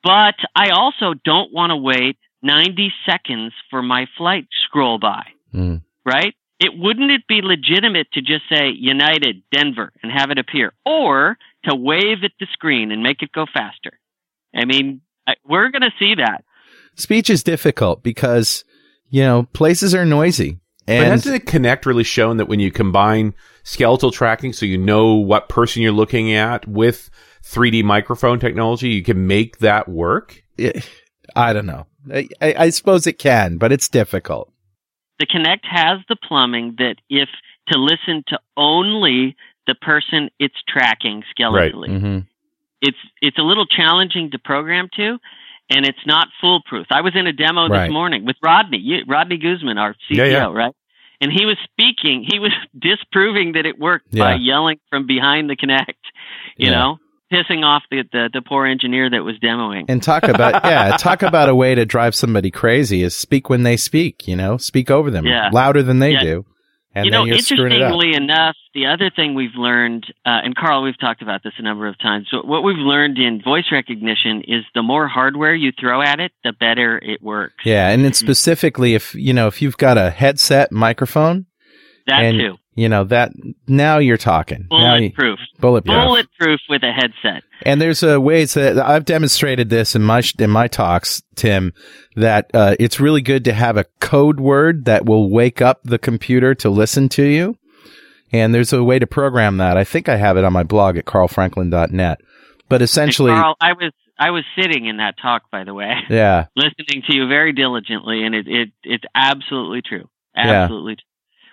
[0.02, 5.24] But I also don't want to wait 90 seconds for my flight scroll by,
[5.54, 5.82] Mm.
[6.04, 6.34] right?
[6.60, 11.38] It wouldn't it be legitimate to just say United Denver and have it appear, or
[11.64, 13.98] to wave at the screen and make it go faster?
[14.54, 16.44] I mean, I, we're going to see that.
[16.96, 18.64] Speech is difficult because,
[19.10, 20.58] you know, places are noisy.
[20.88, 24.78] But And hasn't it Kinect really shown that when you combine skeletal tracking, so you
[24.78, 27.10] know what person you're looking at, with
[27.42, 30.42] 3D microphone technology, you can make that work?
[31.36, 31.86] I don't know.
[32.10, 34.50] I, I, I suppose it can, but it's difficult.
[35.18, 37.28] The Kinect has the plumbing that if
[37.68, 42.00] to listen to only the person it's tracking skeletally.
[42.00, 42.18] hmm
[42.80, 45.18] it's it's a little challenging to program to,
[45.70, 46.86] and it's not foolproof.
[46.90, 47.86] I was in a demo Right.
[47.86, 50.52] this morning with Rodney, you, Rodney Guzman, our CEO, Yeah, yeah.
[50.52, 50.72] right?
[51.20, 52.24] And he was speaking.
[52.30, 55.94] He was disproving that it worked by yelling from behind the Kinect.
[56.56, 56.78] You Yeah.
[56.78, 56.96] know,
[57.32, 59.84] pissing off the, the the poor engineer that was demoing.
[59.88, 63.64] And talk about, yeah, talk about a way to drive somebody crazy is speak when
[63.64, 65.50] they speak, you know, speak over them Yeah.
[65.52, 66.22] louder than they Yeah.
[66.22, 66.46] do.
[66.94, 67.92] And you know, you're screwing it up.
[67.92, 71.62] interestingly enough, the other thing we've learned, uh, and Carl, we've talked about this a
[71.62, 72.28] number of times.
[72.30, 76.32] So what we've learned in voice recognition is the more hardware you throw at it,
[76.44, 77.56] the better it works.
[77.64, 77.88] Yeah.
[77.90, 81.46] And then specifically if, you know, if you've got a headset microphone,
[82.08, 83.32] That and, too, you know, that
[83.66, 84.66] now you're talking.
[84.70, 85.38] Now you, bulletproof.
[85.60, 85.94] bulletproof.
[85.94, 87.42] bulletproof with a headset.
[87.62, 91.72] And there's uh, ways that I've demonstrated this in my in my talks, Tim,
[92.16, 95.98] that uh, it's really good to have a code word that will wake up the
[95.98, 97.56] computer to listen to you.
[98.32, 99.76] And there's a way to program that.
[99.76, 102.20] I think I have it on my blog at carlfranklin.net.
[102.68, 106.46] But essentially, Carl, I was I was sitting in that talk, by the way, yeah,
[106.56, 110.08] listening to you very diligently, and it, it it's absolutely true.
[110.36, 110.62] Yeah.
[110.62, 110.96] Absolutely.
[110.96, 111.04] true.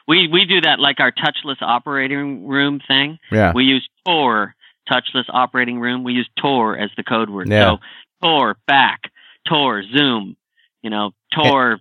[0.08, 3.18] We we do that like our touchless operating room thing.
[3.32, 4.56] yeah, We use Tor
[4.89, 6.04] touchless operating room.
[6.04, 7.50] We use Tor as the code word.
[7.50, 7.72] Yeah.
[7.72, 7.78] So
[8.22, 9.12] Tor back,
[9.48, 10.38] Tor zoom,
[10.82, 11.80] you know, Tor.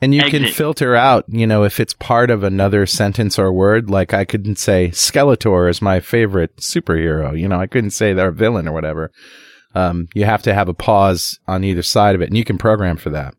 [0.00, 3.90] and you can filter out, you know, if it's part of another sentence or word.
[3.90, 7.38] Like I couldn't say Skeletor is my favorite superhero.
[7.38, 9.10] You know, I couldn't say they're a villain or whatever.
[9.74, 12.56] Um, you have to have a pause on either side of it, and you can
[12.56, 13.34] program for that.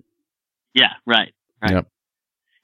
[0.76, 1.72] Yeah, right, right.
[1.72, 1.88] Yep.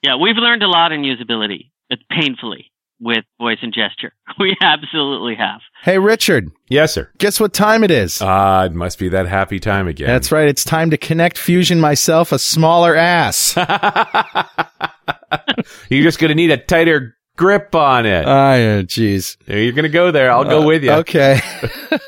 [0.06, 4.14] Yeah, we've learned a lot in usability, but painfully with voice and gesture.
[4.40, 5.62] We absolutely have.
[5.84, 7.10] Hey, Richard, Yes, sir.
[7.18, 8.22] guess what time it is?
[8.22, 10.08] Ah, it must be that happy time again.
[10.08, 10.48] That's right.
[10.50, 13.56] It's time to Kinect Fusion myself a smaller ass.
[15.90, 18.26] You're just going to need a tighter grip on it.
[18.28, 19.38] Ah, yeah, jeez.
[19.48, 20.30] You're going to go there.
[20.32, 20.92] I'll go Uh, with you.
[20.92, 21.40] Okay.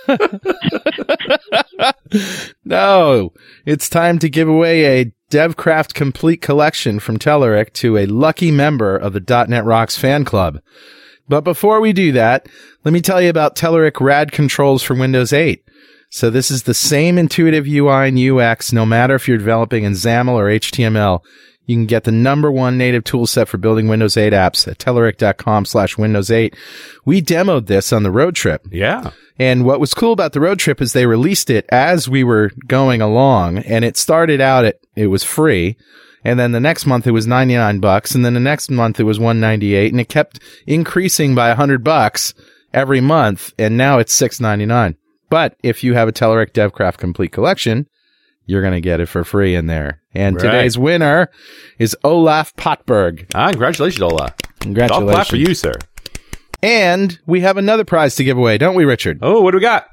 [2.65, 3.31] no,
[3.65, 8.95] it's time to give away a DevCraft Complete Collection from Telerik to a lucky member
[8.95, 10.61] of the .NET Rocks fan club.
[11.27, 12.47] But before we do that,
[12.85, 15.61] let me tell you about Telerik Rad controls for Windows 8.
[16.09, 19.91] So this is the same intuitive UI and UX, no matter if you're developing in
[19.91, 21.19] XAML or HTML.
[21.67, 25.65] You can get the number one native toolset for building Windows 8 apps at telerik.com
[25.65, 26.55] slash Windows 8.
[27.03, 28.65] We demoed this on the road trip.
[28.71, 29.11] Yeah.
[29.37, 32.51] And what was cool about the road trip is they released it as we were
[32.67, 35.77] going along and it started out at, it was free.
[36.23, 38.15] And then the next month it was 99 bucks.
[38.15, 42.33] And then the next month it was 198 and it kept increasing by 100 bucks
[42.73, 43.53] every month.
[43.59, 44.95] And now it's 699.
[45.29, 47.87] But if you have a Telerik DevCraft Complete Collection,
[48.47, 50.01] you're going to get it for free in there.
[50.15, 50.41] And Right.
[50.43, 51.29] today's winner
[51.77, 53.27] is Olaf Potberg.
[53.35, 54.17] Ah, congratulations, Ola.
[54.17, 55.11] Golf Congratulations.
[55.11, 55.73] clap for you, sir.
[56.63, 59.19] And we have another prize to give away, don't we, Richard?
[59.21, 59.85] Oh, what do we got?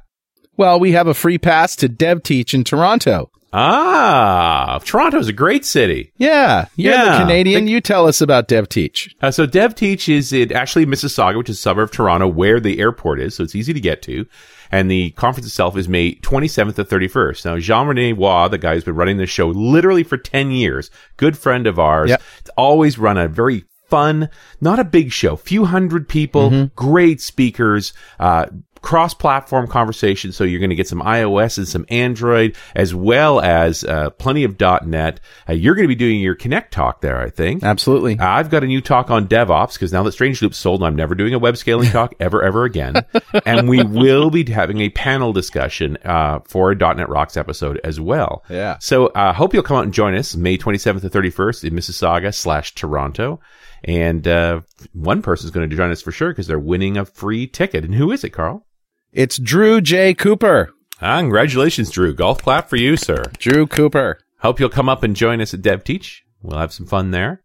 [0.56, 3.30] Well, we have a free pass to Dev Teach in Toronto.
[3.52, 6.12] Ah, Toronto's a great city.
[6.16, 7.12] Yeah, you're Yeah.
[7.18, 7.66] the Canadian.
[7.66, 9.14] you tell us about Dev Teach.
[9.22, 12.58] Uh, so Dev Teach is in actually Mississauga, which is a suburb of Toronto, where
[12.60, 14.26] the airport is, so it's easy to get to.
[14.70, 17.44] And the conference itself is May 27th to 31st.
[17.44, 20.90] Now, Jean Rene Waugh, the guy who's been running the show literally for 10 years,
[21.16, 22.22] good friend of ours, Yep.
[22.38, 24.28] it's always run a very fun,
[24.60, 28.46] not a big show, few hundred people, great speakers, uh,
[28.84, 30.30] cross-platform conversation.
[30.30, 34.44] So you're going to get some iOS and some Android, as well as uh, plenty
[34.44, 35.20] of .NET.
[35.48, 37.62] Uh, you're going to be doing your Kinect talk there, I think.
[37.62, 38.18] Absolutely.
[38.18, 41.32] I've got a new talk on DevOps because now that Strangeloop's sold, I'm never doing
[41.32, 43.06] a web scaling talk ever, ever again.
[43.46, 47.98] and we will be having a panel discussion uh, for a .NET Rocks episode as
[47.98, 48.44] well.
[48.50, 48.76] Yeah.
[48.80, 51.74] So I uh, hope you'll come out and join us May 27th to 31st in
[51.74, 53.40] Mississauga slash Toronto.
[53.82, 54.60] And uh,
[54.92, 57.84] one person's going to join us for sure because they're winning a free ticket.
[57.84, 58.66] And who is it, Carl?
[59.14, 60.12] It's Drew J.
[60.12, 60.74] Cooper.
[61.00, 62.12] Ah, congratulations, Drew.
[62.12, 63.22] Golf clap for you, sir.
[63.38, 64.18] Drew Cooper.
[64.40, 66.24] Hope you'll come up and join us at Dev Teach.
[66.42, 67.44] We'll have some fun there.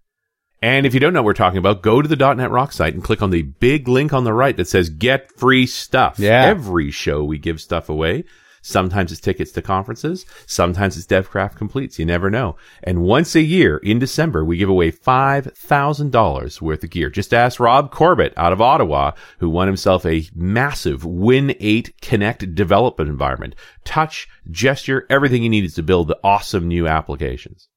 [0.63, 2.95] And if you don't know what we're talking about, go to the .NET Rock site
[2.95, 6.43] and click on the big link on the right that says "Get Free Stuff." Yeah.
[6.43, 8.23] Every show we give stuff away.
[8.69, 10.25] Sometimes it's tickets to conferences.
[10.45, 11.97] Sometimes it's DevCraft completes.
[11.99, 12.55] You never know.
[12.83, 17.09] And once a year in December, we give away $5,000 worth of gear.
[17.09, 22.53] Just ask Rob Corbett out of Ottawa, who won himself a massive Win 8 Kinect
[22.53, 23.55] development environment.
[23.83, 27.67] Touch, gesture, everything he needed to build the awesome new applications.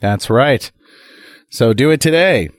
[0.00, 0.70] That's right.
[1.50, 2.50] So do it today.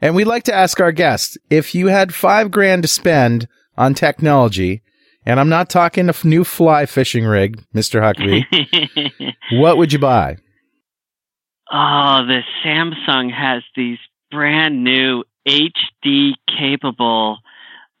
[0.00, 3.94] And we'd like to ask our guests if you had five grand to spend on
[3.94, 4.82] technology,
[5.24, 8.00] and I'm not talking a new fly fishing rig, Mr.
[8.00, 10.36] Huckaby, what would you buy?
[11.74, 13.98] oh, the Samsung has these
[14.30, 17.38] brand new HD capable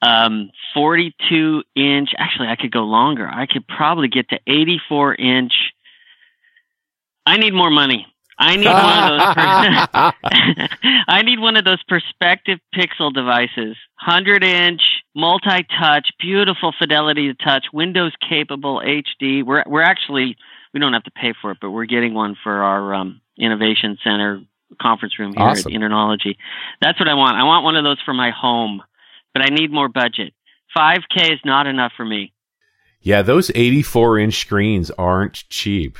[0.02, 2.10] um, 42 inch.
[2.18, 3.26] Actually, I could go longer.
[3.26, 5.52] I could probably get to 84 inch.
[7.26, 8.06] I need more money.
[8.38, 9.34] I need one of
[10.60, 10.68] those.
[11.08, 13.76] I need one of those Perceptive Pixel devices.
[14.04, 14.82] 100 inch,
[15.14, 19.44] multi touch, beautiful fidelity to touch, Windows capable HD.
[19.44, 20.36] We're, we're actually,
[20.72, 23.98] we don't have to pay for it, but we're getting one for our um, innovation
[24.02, 24.42] center
[24.80, 25.72] conference room here Awesome.
[25.72, 26.36] at InterKnowlogy.
[26.80, 27.36] That's what I want.
[27.36, 28.82] I want one of those for my home,
[29.32, 30.34] but I need more budget.
[30.76, 32.32] 5K is not enough for me.
[33.00, 35.98] Yeah, those 84 inch screens aren't cheap.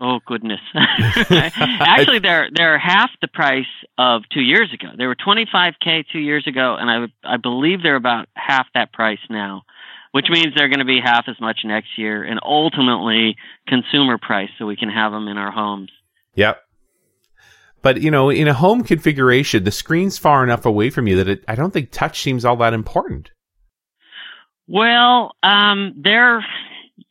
[0.00, 0.60] Oh goodness!
[0.74, 3.66] Actually, they're they're half the price
[3.98, 4.88] of two years ago.
[4.96, 9.18] They were 25k two years ago, and I I believe they're about half that price
[9.28, 9.62] now,
[10.12, 13.36] which means they're going to be half as much next year, and ultimately
[13.68, 15.90] consumer price, so we can have them in our homes.
[16.34, 16.62] Yep.
[17.82, 21.28] But you know, in a home configuration, the screen's far enough away from you that
[21.28, 23.30] it, I don't think touch seems all that important.
[24.66, 26.44] Well, um, they're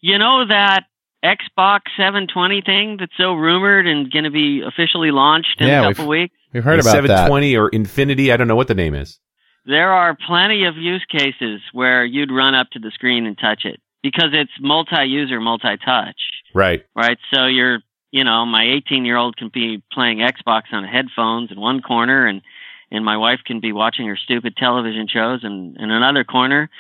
[0.02, 0.86] you know that
[1.24, 5.88] Xbox 720 thing that's so rumored and going to be officially launched in Yeah, a
[5.88, 6.36] we've- couple weeks.
[6.54, 7.28] We've heard The about that.
[7.28, 9.20] 720 or Infinity, I don't know what the name is.
[9.66, 13.66] There are plenty of use cases where you'd run up to the screen and touch
[13.66, 16.16] it because it's multi-user, multi-touch,
[16.56, 16.84] Right.
[16.96, 17.18] right?
[17.34, 17.80] So you're,
[18.12, 22.42] you know, my 18-year-old can be playing Xbox on headphones in one corner, and
[22.92, 26.72] and my wife can be watching her stupid television shows in, in another corner,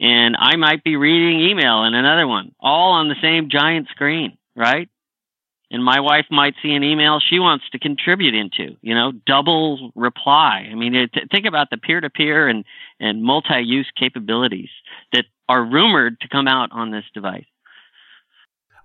[0.00, 4.38] and I might be reading email in another one, all on the same giant screen,
[4.56, 4.88] right?
[5.70, 9.92] And my wife might see an email she wants to contribute into, you know, double
[9.94, 10.66] reply.
[10.70, 12.64] I mean, it, think about the peer-to-peer and
[13.00, 14.70] and multi-use capabilities
[15.12, 17.44] that are rumored to come out on this device.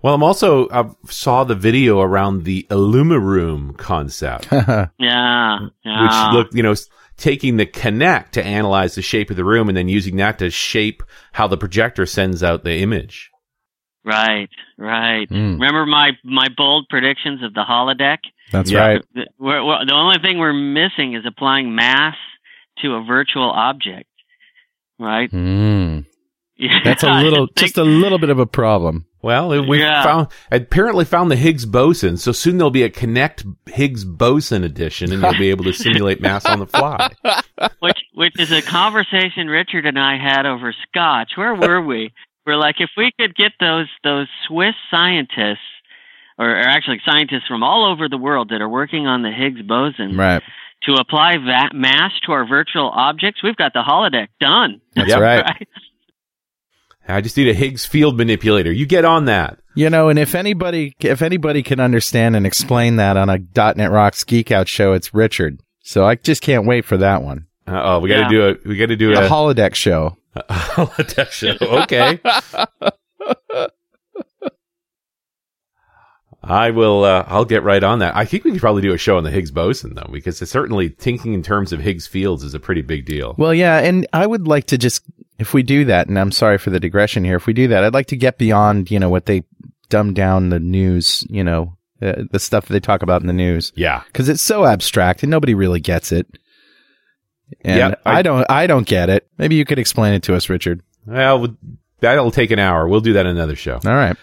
[0.01, 4.87] Well, I'm also I saw the video around the Illumiroom concept, Yeah,
[5.85, 6.03] yeah.
[6.03, 6.75] which looked, you know,
[7.17, 10.49] taking the Kinect to analyze the shape of the room and then using that to
[10.49, 11.03] shape
[11.33, 13.29] how the projector sends out the image.
[14.05, 15.29] Right, right.
[15.29, 15.53] Mm.
[15.53, 18.17] Remember my my bold predictions of the holodeck?
[18.51, 18.79] That's Yeah.
[18.85, 19.01] right.
[19.15, 22.15] The, we're, we're, the only thing we're missing is applying mass
[22.81, 24.09] to a virtual object.
[24.99, 25.31] Right?
[25.31, 26.05] Mm.
[26.55, 29.05] Yeah, That's a I little, think- just a little bit of a problem.
[29.23, 30.03] Well, we Yeah.
[30.03, 35.11] found apparently found the Higgs boson, so soon there'll be a Kinect Higgs boson edition,
[35.13, 37.09] and you'll be able to simulate mass on the fly.
[37.79, 41.31] which which is a conversation Richard and I had over scotch.
[41.35, 42.11] Where were we?
[42.45, 45.59] We're like, if we could get those those Swiss scientists,
[46.37, 49.61] or, or actually scientists from all over the world that are working on the Higgs
[49.61, 50.43] boson, Right.
[50.83, 54.81] to apply that mass to our virtual objects, we've got the holodeck done.
[54.95, 55.19] That's Yep.
[55.21, 55.67] right.
[57.07, 58.71] I just need a Higgs field manipulator.
[58.71, 59.59] You get on that.
[59.75, 63.39] You know, and if anybody, if anybody can understand and explain that on a
[63.75, 65.59] .NET Rocks Geek Out show, it's Richard.
[65.81, 67.47] So I just can't wait for that one.
[67.67, 68.29] Uh oh, we got to Yeah.
[68.29, 70.17] do a we got to do A a holodeck show.
[70.35, 71.55] A holodeck show.
[71.61, 72.19] Okay.
[76.45, 77.05] I will.
[77.05, 78.15] Uh, I'll get right on that.
[78.17, 80.51] I think we could probably do a show on the Higgs boson though, because it's
[80.51, 83.33] certainly thinking in terms of Higgs fields is a pretty big deal.
[83.37, 85.03] Well, yeah, and I would like to just,
[85.43, 87.83] if we do that, and I'm sorry for the digression here, if we do that,
[87.83, 89.43] I'd like to get beyond, you know, what they
[89.89, 93.73] dumb down the news, you know, uh, the stuff they talk about in the news,
[93.75, 94.03] Yeah.
[94.07, 96.27] because it's so abstract and nobody really gets it.
[97.61, 99.27] And Yeah, I- I, don't, I don't get it.
[99.37, 100.81] Maybe you could explain it to us, Richard.
[101.05, 101.55] Well,
[101.99, 102.87] that'll take an hour.
[102.87, 103.75] We'll do that in another show.
[103.85, 104.15] All right.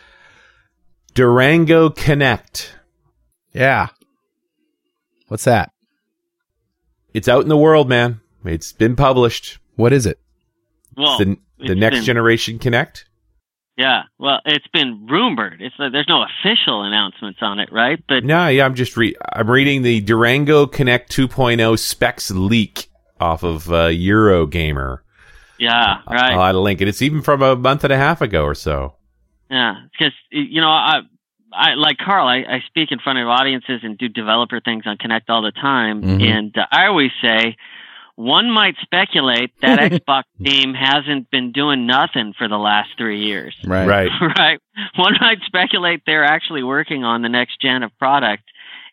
[1.15, 2.71] Durango Kinect.
[3.53, 3.89] Yeah.
[5.29, 5.71] What's that?
[7.13, 8.21] It's out in the world, man.
[8.45, 9.59] It's been published.
[9.77, 10.19] What is it?
[10.97, 13.05] Well, the the next been- generation Kinect.
[13.77, 15.63] Yeah, well, it's been rumored.
[15.63, 18.03] It's like there's no official announcements on it, right?
[18.09, 22.89] But No, yeah, I'm just re- I'm reading the Durango Kinect 2.0 specs leak
[23.19, 24.99] off of uh, Eurogamer.
[25.59, 26.33] yeah, right.
[26.33, 28.55] I'll add a link, and it's even from a month and a half ago or
[28.55, 28.97] so.
[29.51, 31.01] Yeah, because you know, I,
[31.53, 32.29] I like Carl.
[32.29, 35.53] I, I speak in front of audiences and do developer things on Kinect all the
[35.53, 36.23] time, Mhm.
[36.23, 37.57] and uh, I always say
[38.21, 43.57] one might speculate that Xbox team hasn't been doing nothing for the last three years.
[43.65, 43.87] Right.
[43.87, 44.11] Right.
[44.39, 44.61] right.
[44.97, 48.43] One might speculate they're actually working on the next gen of product,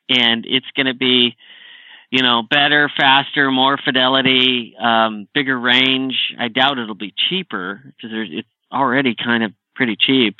[0.07, 1.35] and it's going to be,
[2.09, 6.15] you know, better, faster, more fidelity, um, bigger range.
[6.39, 10.37] I doubt it'll be cheaper because it's already kind of pretty cheap.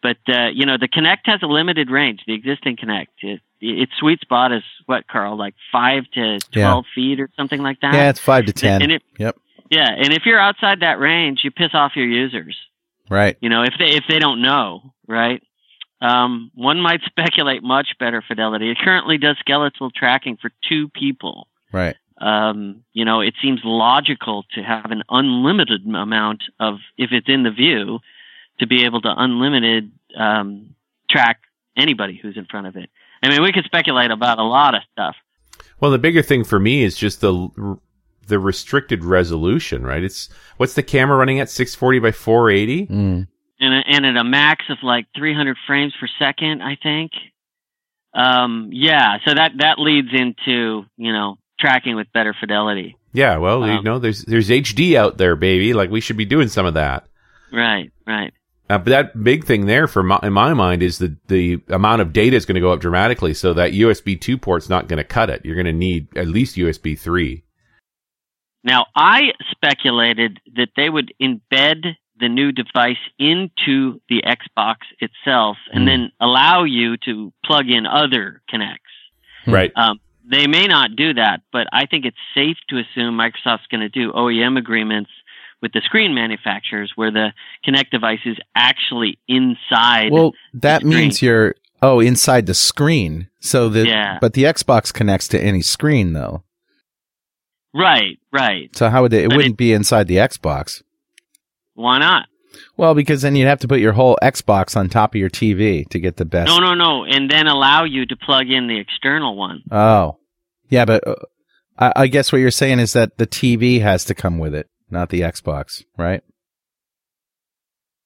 [0.00, 2.20] But uh, you know, the Kinect has a limited range.
[2.24, 5.36] The existing Kinect, it, its sweet spot is what, Carl?
[5.36, 6.62] Like five to Yeah.
[6.64, 7.94] twelve feet or something like that.
[7.94, 8.82] Yeah, it's five to ten.
[8.82, 9.36] And it, Yep.
[9.70, 12.56] yeah, and if you're outside that range, you piss off your users
[13.10, 13.36] Right.
[13.40, 15.42] you know if they if they don't know right
[16.00, 21.48] um, one might speculate much better fidelity it currently does skeletal tracking for two people
[21.72, 21.96] Right.
[22.20, 27.44] um, you know it seems logical to have an unlimited amount of if it's in
[27.44, 28.00] the view
[28.60, 30.74] to be able to unlimited um,
[31.10, 31.40] track
[31.76, 32.90] anybody who's in front of it
[33.22, 35.14] i mean we could speculate about a lot of stuff
[35.80, 37.48] Well, the bigger thing for me is just the
[38.26, 40.02] the restricted resolution, right?
[40.04, 42.86] It's what's the camera running at 640 by 480?
[42.86, 43.26] Mm.
[43.60, 47.12] and a, and at a max of like 300 frames per second, I think.
[48.14, 52.96] Um, yeah, so that that leads into you know tracking with better fidelity.
[53.12, 55.72] Yeah, well, you Um, know, there's there's HD out there, baby.
[55.74, 57.06] Like we should be doing some of that.
[57.52, 58.32] Right, right.
[58.70, 62.02] Uh, but that big thing there, for my, in my mind, is that the amount
[62.02, 63.32] of data is going to go up dramatically.
[63.32, 65.40] So that USB two port's not going to cut it.
[65.44, 67.44] You're going to need at least USB three.
[68.64, 75.82] Now I speculated that they would embed the new device into the Xbox itself and
[75.84, 75.86] Hmm.
[75.86, 78.78] then allow you to plug in other Kinects.
[79.44, 79.54] Hmm.
[79.54, 79.72] Right.
[79.76, 80.00] Um,
[80.30, 83.88] they may not do that, but I think it's safe to assume Microsoft's going to
[83.88, 85.10] do OEM agreements
[85.62, 87.32] with the screen manufacturers where the
[87.66, 90.10] Kinect device is actually inside.
[90.12, 93.28] Well, that means you're oh inside the screen.
[93.40, 94.18] So the Yeah.
[94.20, 96.42] but the Xbox connects to any screen though.
[97.74, 98.74] right, right.
[98.76, 100.82] So how would they, it But wouldn't be inside the Xbox?
[101.74, 102.26] Why not?
[102.76, 105.88] Well, because then you'd have to put your whole Xbox on top of your TV
[105.90, 106.48] to get the best.
[106.48, 107.04] No, no, no.
[107.04, 109.62] And then allow you to plug in the external one.
[109.70, 110.18] Oh,
[110.68, 111.14] yeah, but uh,
[111.78, 114.68] I, I guess what you're saying is that the TV has to come with it,
[114.90, 116.22] not the Xbox, right?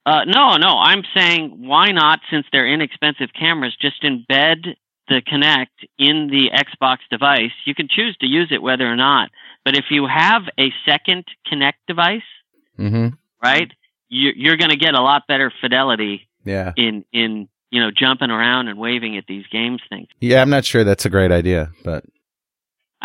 [0.05, 0.79] Uh, no, no.
[0.79, 4.75] I'm saying why not, since they're inexpensive cameras, just embed
[5.09, 5.67] the Kinect
[5.99, 7.53] in the Xbox device.
[7.67, 9.31] You can choose to use it whether or not.
[9.65, 12.23] But if you have a second Kinect device,
[12.79, 13.09] Mm-hmm.
[13.45, 13.71] right,
[14.09, 18.31] you, you're going to get a lot better fidelity Yeah, in in you know jumping
[18.31, 20.09] around and waving at these games things.
[20.21, 20.41] yeah.
[20.41, 22.03] I'm not sure that's a great idea, but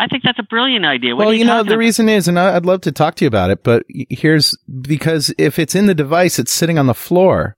[0.00, 1.16] I think that's a brilliant idea.
[1.16, 1.78] What well, you, you know, the about?
[1.78, 5.58] reason is, and I'd love to talk to you about it, but here's because if
[5.58, 7.56] it's in the device, it's sitting on the floor.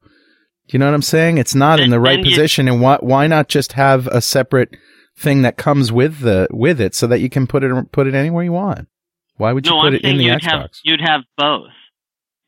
[0.69, 1.37] You know what I'm saying?
[1.39, 4.21] It's not in the right then you- position, and why why not just have a
[4.23, 4.75] separate
[5.19, 8.15] thing that comes with the with it so that you can put it put it
[8.15, 8.89] anywhere you want?
[9.37, 10.51] Why would you no, put I'm it in the you'd Xbox?
[10.51, 11.69] have you'd have both.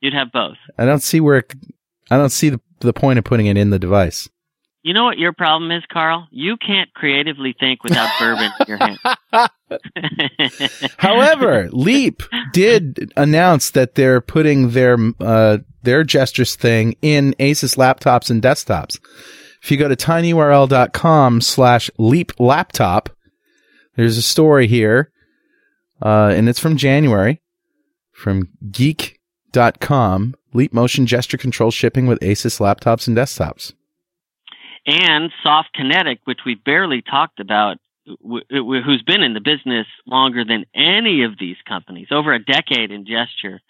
[0.01, 0.57] You'd have both.
[0.79, 1.53] I don't see where it,
[2.11, 4.29] I don't see the the point of putting it in the device.
[4.83, 6.27] You know what your problem is, Carl?
[6.33, 8.99] You can't creatively think without bourbon in your hand.
[10.99, 12.23] However, Leap
[12.53, 18.99] did announce that they're putting their uh, their gestures thing in Asus laptops and desktops.
[19.63, 23.11] If you go to tinyurl.com slash leap laptop,
[23.95, 25.13] there's a story here,
[26.05, 27.41] uh, and it's from January
[28.13, 30.35] from geek.com.
[30.55, 33.73] Leap motion gesture control shipping with Asus laptops and desktops.
[34.87, 40.45] And SoftKinetic, which we barely talked about, w- w- who's been in the business longer
[40.45, 43.61] than any of these companies, over a decade in gesture.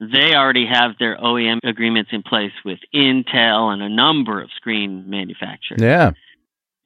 [0.00, 5.08] They already have their OEM agreements in place with Intel and a number of screen
[5.08, 5.80] manufacturers.
[5.80, 6.12] Yeah.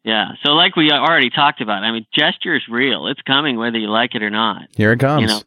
[0.05, 0.33] Yeah.
[0.45, 3.09] So, like we already talked about, I mean, gesture is real.
[3.09, 4.69] It's coming whether you like it or not.
[4.77, 5.23] Here it comes.
[5.23, 5.43] You know,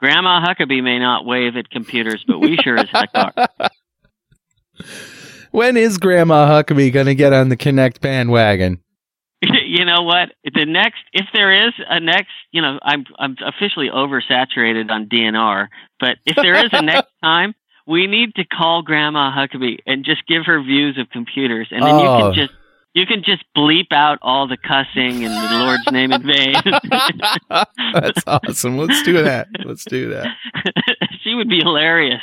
[0.00, 3.32] Grandma Huckaby may not wave at computers, but we sure as heck are.
[5.50, 8.80] when is Grandma Huckaby going to get on the Kinect bandwagon?
[9.42, 10.30] you know what?
[10.44, 15.68] The next, if there is a next, you know, I'm I'm officially oversaturated on DNR,
[16.00, 17.54] but if there is a next time,
[17.86, 21.98] we need to call Grandma Huckaby and just give her views of computers, and then
[21.98, 22.20] you Oh.
[22.32, 22.52] can just
[22.94, 26.54] you can just bleep out all the cussing and the Lord's name in vain.
[27.92, 28.78] That's awesome.
[28.78, 29.48] Let's do that.
[29.66, 30.28] Let's do that.
[31.22, 32.22] she would be hilarious.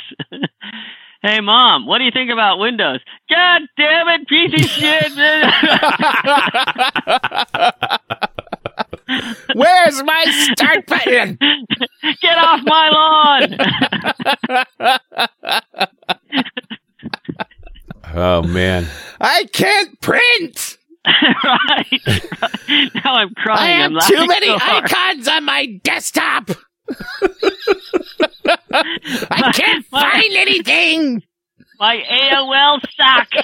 [1.24, 3.00] Hey mom, what do you think about Windows?
[3.30, 5.10] God damn it, piece of shit!
[9.54, 11.38] Where's my start button?
[12.20, 13.56] Get off my lawn!
[18.12, 18.86] Oh man.
[19.18, 20.76] I can't print.
[21.06, 22.02] right.
[23.02, 23.80] Now I'm I crying.
[23.80, 26.50] have I'm too many so icons on my desktop.
[28.74, 31.22] I can't My- find anything.
[31.80, 33.42] My AOL sucks.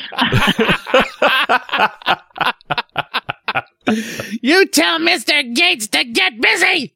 [4.41, 5.55] You tell Mr.
[5.55, 6.95] Gates to get busy.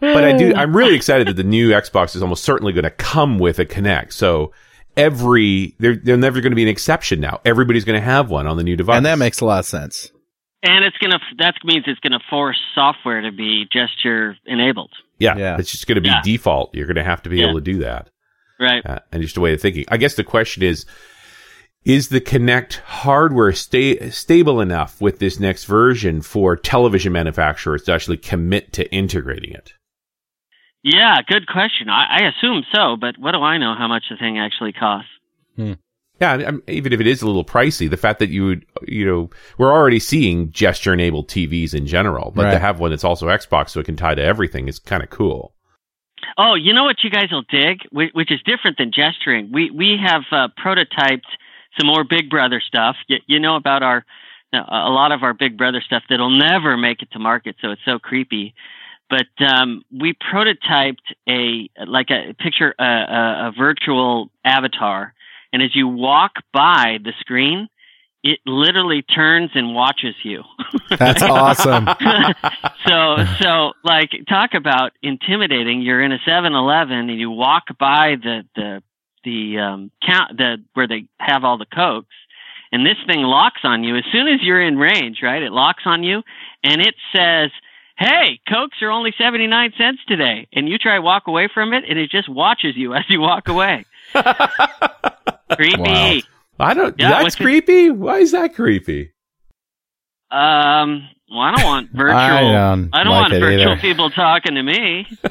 [0.00, 0.54] But I do.
[0.54, 3.66] I'm really excited that the new Xbox is almost certainly going to come with a
[3.66, 4.12] Kinect.
[4.14, 4.52] So
[4.96, 7.40] every there, there's never going to be an exception now.
[7.44, 9.66] Everybody's going to have one on the new device, And that makes a lot of
[9.66, 10.10] sense.
[10.62, 11.18] And it's gonna.
[11.38, 14.92] That means it's gonna force software to be gesture enabled.
[15.18, 15.56] yeah, Yeah.
[15.58, 16.22] it's just going to be Yeah.
[16.24, 16.74] default.
[16.74, 17.46] You're going to have to be Yeah.
[17.48, 18.08] able to do that,
[18.58, 18.84] Right.
[18.86, 19.84] uh, and just a way of thinking.
[19.88, 20.86] I guess the question is.
[21.82, 27.92] Is the Kinect hardware sta- stable enough with this next version for television manufacturers to
[27.94, 29.72] actually commit to integrating it?
[30.82, 31.16] Yeah.
[31.26, 31.88] Good question.
[31.88, 35.08] I, I assume so, but what do I know how much the thing actually costs?
[36.20, 38.66] Yeah, I mean, even if it is a little pricey, the fact that you would,
[38.86, 43.04] you know, we're already seeing gesture enabled TVs in general, but to have one that's
[43.04, 45.54] also Xbox so it can tie to everything is kind of cool.
[46.36, 49.50] Oh, you know what you guys will dig, which, which is different than gesturing.
[49.52, 51.22] We we have uh, prototyped
[51.78, 52.96] some more Big Brother stuff.
[53.08, 54.04] You, you know about our
[54.52, 57.84] a lot of our Big Brother stuff that'll never make it to market, so it's
[57.84, 58.54] so creepy.
[59.08, 60.98] But um, we prototyped
[61.28, 65.14] a like a picture a, a, a virtual avatar,
[65.52, 67.68] and as you walk by the screen,
[68.22, 70.42] it literally turns and watches you.
[70.90, 71.86] That's awesome.
[72.86, 78.42] so so like talk about intimidating you're in a 7-eleven and you walk by the
[78.54, 78.82] the
[79.24, 82.14] the um count the where they have all the cokes
[82.72, 85.82] and this thing locks on you as soon as you're in range right it locks
[85.84, 86.22] on you
[86.64, 87.50] and it says
[87.98, 91.84] hey cokes are only 79 cents today and you try to walk away from it
[91.88, 93.84] and it just watches you as you walk away
[95.56, 96.18] creepy Wow.
[96.58, 96.94] I don't.
[96.98, 97.90] Yeah, that's what's it- creepy.
[97.90, 99.12] Why is that creepy?
[100.32, 103.80] um well i don't want virtual I don't I don't like want it virtual either.
[103.80, 105.06] people talking to me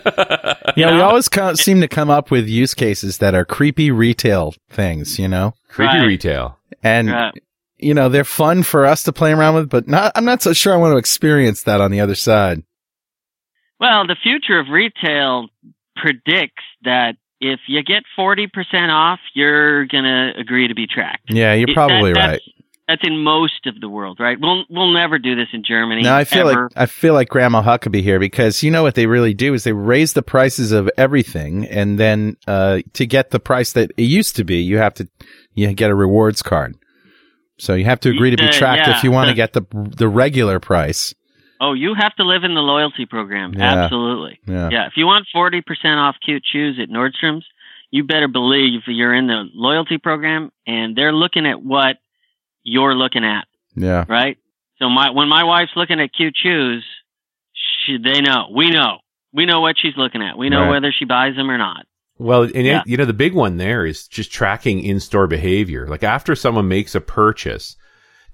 [0.75, 1.07] Yeah, we know?
[1.07, 5.27] always co- seem to come up with use cases that are creepy retail things, you
[5.29, 6.05] know, Creepy Right.
[6.05, 6.57] retail.
[6.83, 7.33] and Right.
[7.77, 10.11] you know they're fun for us to play around with, but not.
[10.15, 12.63] I'm not so sure I want to experience that on the other side.
[13.79, 15.47] Well, the future of retail
[15.95, 18.47] predicts that if you get 40%
[18.89, 21.31] off, you're going to agree to be tracked.
[21.31, 22.25] Yeah, you're It- probably that- right.
[22.31, 22.49] that's-
[22.87, 24.35] That's in most of the world, right?
[24.41, 26.01] We'll we'll never do this in Germany.
[26.01, 26.63] No, I feel ever.
[26.63, 29.63] like I feel like Grandma Huckaby here because you know what they really do is
[29.63, 34.03] they raise the prices of everything, and then uh, to get the price that it
[34.05, 35.07] used to be, you have to
[35.53, 36.77] you get a rewards card.
[37.59, 38.97] So you have to agree to be Uh, tracked yeah.
[38.97, 41.13] if you want to get the the regular price.
[41.59, 43.53] Oh, you have to live in the loyalty program.
[43.53, 43.83] Yeah.
[43.83, 44.39] Absolutely.
[44.47, 44.69] Yeah.
[44.71, 44.87] Yeah.
[44.87, 45.61] If you want 40%
[45.97, 47.45] off cute shoes at Nordstrom's,
[47.91, 51.97] you better believe you're in the loyalty program and they're looking at what
[52.63, 53.45] you're looking at,
[53.75, 54.05] Yeah.
[54.07, 54.37] right?
[54.77, 56.85] So my when my wife's looking at cute shoes,
[57.85, 58.47] she, they know.
[58.55, 58.99] We know.
[59.33, 60.37] We know what she's looking at.
[60.37, 60.69] We know Right.
[60.69, 61.85] whether she buys them or not.
[62.17, 62.83] Well, and Yeah.
[62.85, 65.87] you know, the big one there is just tracking in-store behavior.
[65.87, 67.75] Like after someone makes a purchase,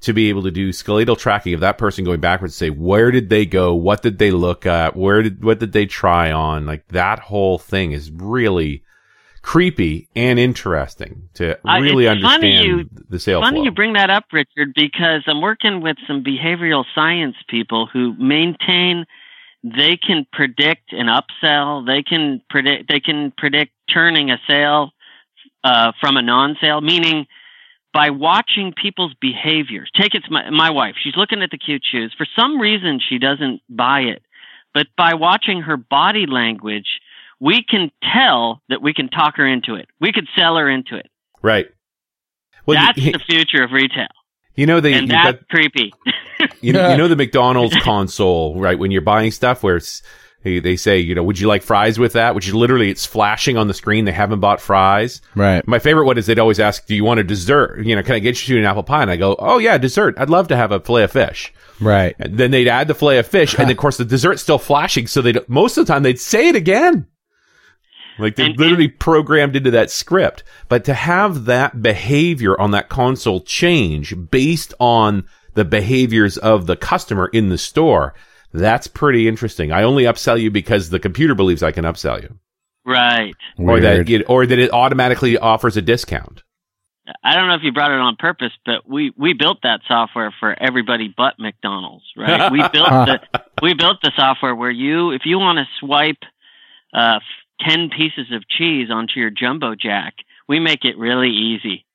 [0.06, 3.30] to be able to do skeletal tracking of that person going backwards, say where did
[3.30, 6.66] they go, what did they look at, where did what did they try on?
[6.66, 8.84] Like that whole thing is really
[9.42, 13.64] creepy and interesting to I- really funny understand you- the sale Funny flow.
[13.66, 19.06] you bring that up, Richard, because I'm working with some behavioral science people who maintain
[19.64, 21.86] they can predict an upsell.
[21.86, 22.88] They can predict.
[22.88, 24.92] They can predict turning a sale
[25.64, 27.26] uh, from a non-sale, meaning
[27.96, 29.90] by watching people's behaviors.
[30.00, 30.96] Take it to my, my wife.
[31.02, 32.14] She's looking at the cute shoes.
[32.18, 34.22] For some reason, she doesn't buy it,
[34.74, 37.00] but by watching her body language,
[37.40, 39.88] we can tell that we can talk her into it.
[40.02, 41.08] We could sell her into it.
[41.42, 41.68] right.
[42.66, 44.08] Well, That's you, the future of retail,
[44.56, 45.94] you know they and you've that's got- creepy.
[46.62, 48.78] You know, you know the McDonald's console, right?
[48.78, 50.02] When you're buying stuff where it's,
[50.46, 52.36] they, they say, you know, would you like fries with that?
[52.36, 54.06] Which is literally, it's flashing on the screen.
[54.06, 55.20] They haven't bought fries.
[55.34, 55.68] Right.
[55.68, 57.84] My favorite one is they'd always ask, do you want a dessert?
[57.84, 59.02] You know, can I get you an apple pie?
[59.02, 60.16] And I go, oh yeah, dessert.
[60.20, 61.52] I'd love to have a fillet of fish.
[61.82, 62.16] Right.
[62.20, 63.58] And then they'd add the fillet of fish.
[63.58, 65.08] and of course the dessert's still flashing.
[65.08, 67.08] So they would most of the time they'd say it again.
[68.20, 70.44] Like they're And- literally programmed into that script.
[70.70, 75.26] But to have that behavior on that console change based on
[75.56, 78.14] the behaviors of the customer in the store,
[78.58, 79.72] that's pretty interesting.
[79.72, 82.38] I only upsell you because the computer believes I can upsell you.
[82.86, 83.36] right.
[83.58, 86.44] Or that it, or that it automatically offers a discount.
[87.24, 90.34] I don't know if you brought it on purpose, but we we built that software
[90.40, 92.52] for everybody but McDonald's, right?
[92.52, 93.20] We built the
[93.62, 96.24] we built the software where you if you want to swipe
[96.94, 97.20] uh,
[97.60, 100.16] ten pieces of cheese onto your jumbo jack,
[100.48, 101.86] we make it really easy.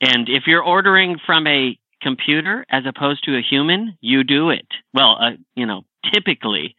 [0.00, 4.66] And if you're ordering from a computer as opposed to a human, you do it.
[4.94, 5.82] Well, uh, you know,
[6.12, 6.76] typically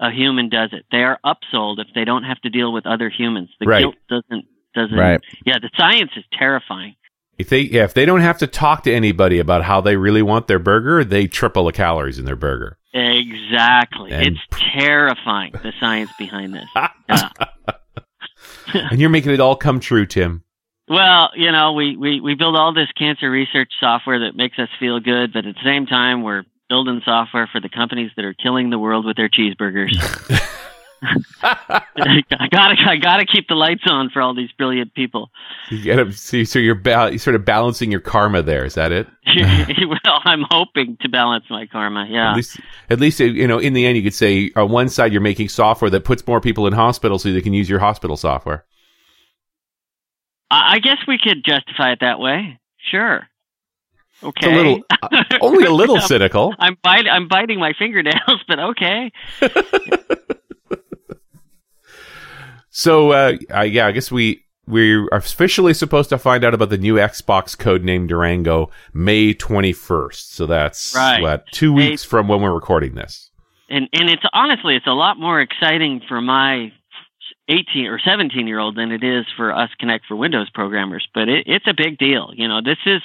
[0.00, 0.84] a human does it.
[0.92, 3.50] They are upsold if they don't have to deal with other humans.
[3.60, 3.80] The Right.
[3.80, 4.44] guilt doesn't
[4.74, 5.20] doesn't Right.
[5.44, 6.94] yeah, the science is terrifying.
[7.38, 10.22] If they yeah, if they don't have to talk to anybody about how they really
[10.22, 12.78] want their burger, they triple the calories in their burger.
[12.94, 14.12] Exactly.
[14.12, 14.40] And- it's
[14.74, 16.68] terrifying, the science behind this.
[18.74, 18.88] Yeah.
[18.90, 20.42] and you're making it all come true, Tim.
[20.88, 24.68] Well, you know, we, we, we build all this cancer research software that makes us
[24.80, 28.34] feel good, but at the same time, we're building software for the companies that are
[28.34, 29.94] killing the world with their cheeseburgers.
[31.42, 31.82] I
[32.50, 35.30] gotta, I gotta keep the lights on for all these brilliant people.
[35.70, 38.64] You 'em- see, so you're ba- you're sort of balancing your karma there.
[38.64, 39.06] Is that it?
[39.86, 42.06] well, I'm hoping to balance my karma.
[42.08, 42.30] Yeah.
[42.30, 42.60] At least,
[42.90, 45.50] at least you know, in the end, you could say on one side you're making
[45.50, 48.64] software that puts more people in hospitals so they can use your hospital software.
[50.50, 52.58] I, I guess we could justify it that way.
[52.90, 53.26] Sure.
[54.20, 54.52] It's Okay.
[54.52, 56.54] a little, uh, only a little cynical.
[56.58, 57.10] I'm biting.
[57.10, 59.12] I'm biting my fingernails, but okay.
[62.70, 66.68] So, uh, I, yeah, I guess we we are officially supposed to find out about
[66.68, 70.30] the new Xbox codename Durango May 21st.
[70.32, 71.22] So that's Right.
[71.22, 73.30] what two May- weeks from when we're recording this.
[73.70, 76.72] And and it's honestly, it's a lot more exciting for my
[77.48, 81.06] 18 or 17 year old than it is for us Kinect for Windows programmers.
[81.14, 82.30] But it, it's a big deal.
[82.34, 83.02] You know, this is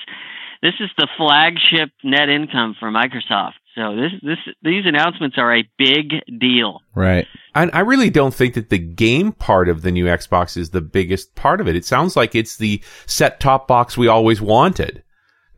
[0.61, 3.53] this is the flagship net income for Microsoft.
[3.75, 6.81] So this this these announcements are a big deal.
[6.93, 7.27] Right.
[7.55, 10.81] And I really don't think that the game part of the new Xbox is the
[10.81, 11.75] biggest part of it.
[11.75, 15.03] It sounds like it's the set top box we always wanted.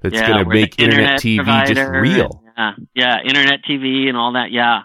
[0.01, 2.43] That's yeah, going to make internet, TV just real.
[2.55, 4.51] yeah, yeah, internet TV and all that.
[4.51, 4.83] Yeah,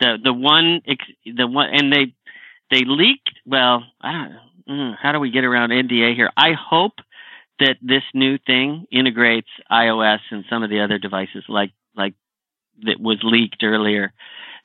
[0.00, 0.80] the the one
[1.26, 2.14] the one and they
[2.70, 3.31] they leaked.
[3.46, 4.32] Well, I don't.
[4.68, 6.30] Mm, how do we get around NDA here?
[6.36, 6.92] I hope
[7.58, 12.14] that this new thing integrates iOS and some of the other devices, like like
[12.82, 14.12] that was leaked earlier.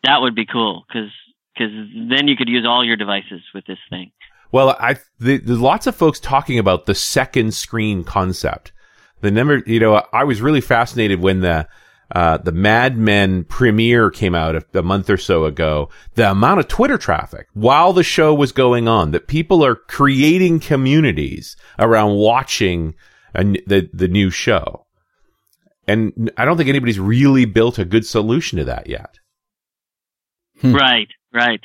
[0.03, 1.09] That would be cool because
[1.57, 4.11] then you could use all your devices with this thing.
[4.51, 8.71] Well, I the, there's lots of folks talking about the second screen concept.
[9.21, 11.67] The number, you know, I was really fascinated when the
[12.13, 15.89] uh, the Mad Men premiere came out a, a month or so ago.
[16.15, 20.59] The amount of Twitter traffic while the show was going on, that people are creating
[20.59, 22.95] communities around watching
[23.35, 24.85] a n the the new show,
[25.87, 29.19] and I don't think anybody's really built a good solution to that yet.
[30.61, 30.73] Hmm.
[30.73, 31.61] Right, right.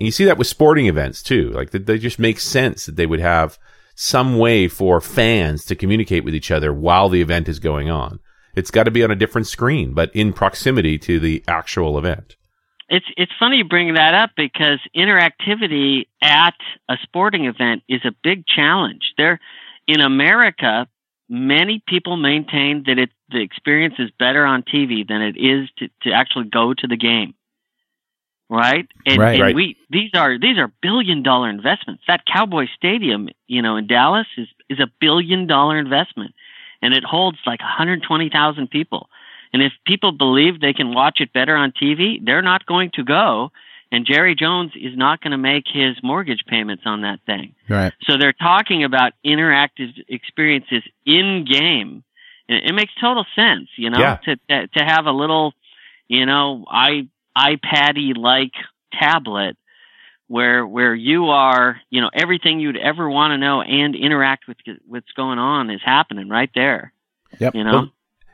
[0.00, 1.50] And you see that with sporting events too.
[1.50, 3.58] Like that they just make sense that they would have
[3.94, 8.20] some way for fans to communicate with each other while the event is going on.
[8.54, 12.36] It's got to be on a different screen, but in proximity to the actual event.
[12.88, 16.54] It's it's funny you bring that up because interactivity at
[16.88, 19.12] a sporting event is a big challenge.
[19.18, 19.40] There,
[19.86, 20.88] in America,
[21.28, 25.88] many people maintain that it the experience is better on TV than it is to,
[26.02, 27.34] to actually go to the game.
[28.48, 28.88] Right?
[29.04, 29.32] And, Right.
[29.34, 29.54] and Right.
[29.54, 32.04] we these are these are billion dollar investments.
[32.08, 36.34] That Cowboy Stadium, you know, in Dallas is is a billion dollar investment.
[36.82, 39.08] And it holds like 120,000 people.
[39.52, 43.04] And if people believe they can watch it better on TV, they're not going to
[43.04, 43.50] go.
[43.90, 47.54] And Jerry Jones is not going to make his mortgage payments on that thing.
[47.68, 47.92] Right.
[48.02, 52.04] So they're talking about interactive experiences in game.
[52.48, 54.16] It, it makes total sense, you know, Yeah.
[54.26, 55.54] to, to have a little,
[56.08, 58.52] you know, i iPaddy like
[58.92, 59.56] tablet
[60.28, 64.56] where where you are, you know, everything you'd ever want to know and interact with
[64.86, 66.92] what's going on is happening right there.
[67.40, 67.54] Yep.
[67.54, 67.72] You know.
[67.72, 67.90] Well,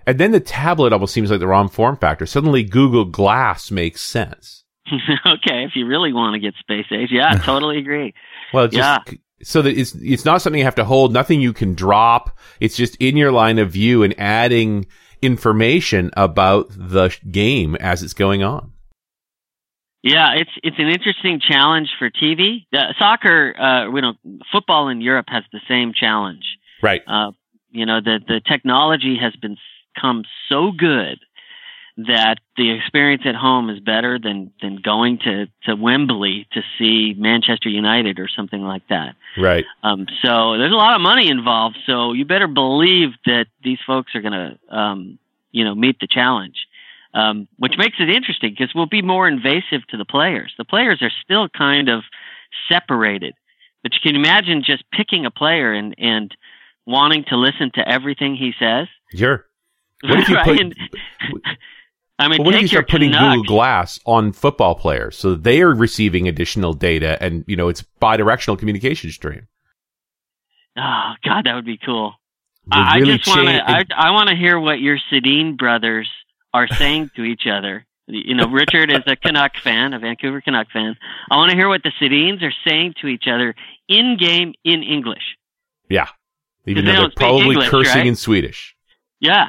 [0.07, 2.26] And then the tablet almost seems like the wrong form factor.
[2.26, 4.64] Suddenly Google Glass makes sense.
[4.92, 8.12] okay, if you really want to get space age, yeah, I totally agree.
[8.53, 8.99] Well, it's Yeah.
[9.42, 12.36] so that it's it's not something you have to hold, nothing you can drop.
[12.61, 14.86] It's just in your line of view and adding
[15.22, 18.72] information about the game as it's going on.
[20.05, 22.67] Yeah, it's it's an interesting challenge for TV.
[22.71, 24.13] Uh, soccer, uh, you know,
[24.53, 26.45] football in Europe has the same challenge.
[26.83, 27.03] Right.
[27.07, 27.33] Uh,
[27.71, 29.57] you know, the the technology has been
[29.99, 31.21] come so good
[31.97, 37.15] that the experience at home is better than than going to to Wembley to see
[37.17, 39.15] Manchester United or something like that.
[39.39, 39.65] Right.
[39.83, 41.79] Um, so there's a lot of money involved.
[41.87, 45.19] So you better believe that these folks are going to, um,
[45.51, 46.67] you know, meet the challenge,
[47.15, 50.53] um, which makes it interesting because we'll be more invasive to the players.
[50.59, 52.03] The players are still kind of
[52.71, 53.35] separated,
[53.83, 56.35] but you can imagine just picking a player and and
[56.87, 58.89] wanting to listen to everything he says.
[59.15, 59.47] Sure.
[60.03, 60.45] What if you Right?
[60.45, 60.75] put- And-
[62.19, 63.11] I mean, what if you start putting.
[63.11, 67.83] Google Glass on football players so they are receiving additional data and you know it's
[67.83, 69.49] bi-directional communication stream?
[70.77, 72.15] Oh God, that would be cool.
[72.71, 73.55] I, I just want to.
[73.69, 76.09] I, I want to hear what your Sedin brothers
[76.55, 77.85] are saying to each other.
[78.07, 80.95] You know, Richard is a Canuck fan, a Vancouver Canuck fan.
[81.31, 83.55] I want to hear what the Sedins are saying to each other
[83.89, 85.23] in game in English.
[85.91, 86.09] yeah.
[86.67, 88.07] Even They though they're probably English, cursing right?
[88.07, 88.75] in Swedish.
[89.21, 89.49] Yeah,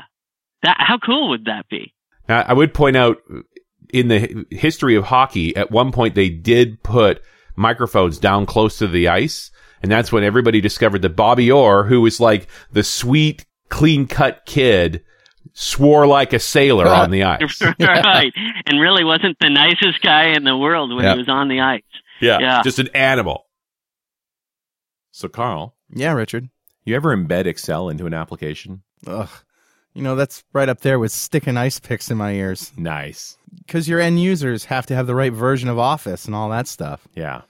[0.63, 1.93] that how cool would that be?
[2.27, 3.17] Now, I would point out
[3.93, 7.21] in the history of hockey, at one point they did put
[7.55, 9.49] microphones down close to the ice.
[9.81, 14.45] And that's when everybody discovered that Bobby Orr, who was like the sweet, clean cut
[14.45, 15.03] kid,
[15.57, 17.61] swore like a sailor on the ice.
[17.79, 18.31] right,
[18.67, 21.13] and really wasn't the nicest guy in the world when Yeah.
[21.13, 21.81] he was on the ice.
[22.21, 22.39] Yeah.
[22.39, 22.61] Yeah.
[22.61, 23.45] Just an animal.
[25.11, 26.49] So, Carl, Yeah, Richard.
[26.83, 28.83] you ever embed Excel into an application?
[29.07, 29.29] Ugh.
[29.93, 32.73] You know, that's right up there with sticking ice picks in my ears.
[32.75, 33.37] Nice.
[33.65, 36.67] Because your end users have to have the right version of Office and all that
[36.67, 37.07] stuff.
[37.15, 37.41] Yeah.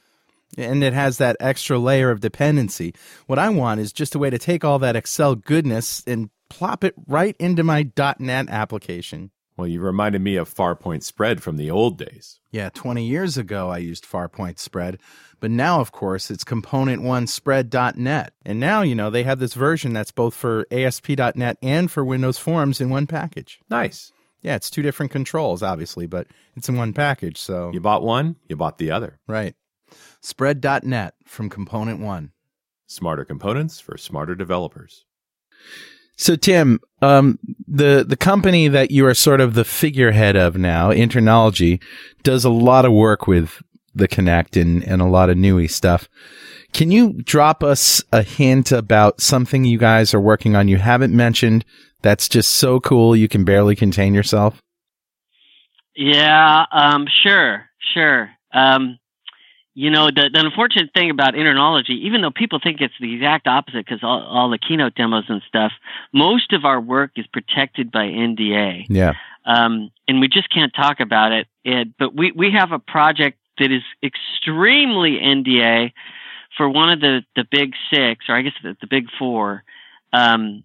[0.57, 2.93] And it has that extra layer of dependency.
[3.25, 6.83] What I want is just a way to take all that Excel goodness and plop
[6.83, 7.89] it right into my
[8.19, 9.31] .NET application.
[9.57, 12.39] Well, you reminded me of Farpoint Spread from the old days.
[12.51, 14.97] Yeah, 20 years ago I used Farpoint Spread,
[15.39, 18.33] but now of course it's component one spread.net.
[18.45, 22.37] And now, you know, they have this version that's both for ASP.NET and for Windows
[22.37, 23.59] Forms in one package.
[23.69, 24.11] Nice.
[24.41, 26.27] Yeah, it's two different controls obviously, but
[26.57, 29.19] it's in one package, so You bought one, you bought the other.
[29.27, 29.55] right.
[30.21, 32.31] Spread.net from component one.
[32.87, 35.05] Smarter components for smarter developers.
[36.17, 40.91] So Tim, um, the the company that you are sort of the figurehead of now,
[40.91, 41.81] InterKnowlogy,
[42.23, 43.61] does a lot of work with
[43.93, 46.09] the Kinect and, and a lot of newy stuff.
[46.73, 51.15] Can you drop us a hint about something you guys are working on you haven't
[51.15, 51.63] mentioned
[52.01, 54.61] that's just so cool you can barely contain yourself?
[55.95, 58.29] Yeah, um, sure, sure.
[58.53, 58.99] Um,
[59.75, 63.45] you know, the, the unfortunate thing about InterKnowlogy, even though people think it's the exact
[63.45, 65.73] opposite because all, all the keynote demos and stuff,
[66.13, 68.85] most of our work is protected by NDA.
[68.87, 69.13] Yeah.
[69.45, 71.47] Um, and we just can't talk about it.
[71.65, 71.89] it.
[71.99, 75.91] But we, we have a project that is extremely NDA
[76.55, 79.65] for one of the, the big six, or I guess the, the big four.
[80.13, 80.63] Um,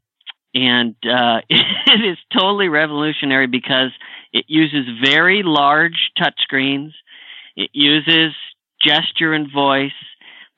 [0.54, 3.90] and uh, it is totally revolutionary because
[4.32, 6.92] it uses very large touchscreens.
[7.56, 8.34] It uses
[8.80, 9.92] gesture and voice,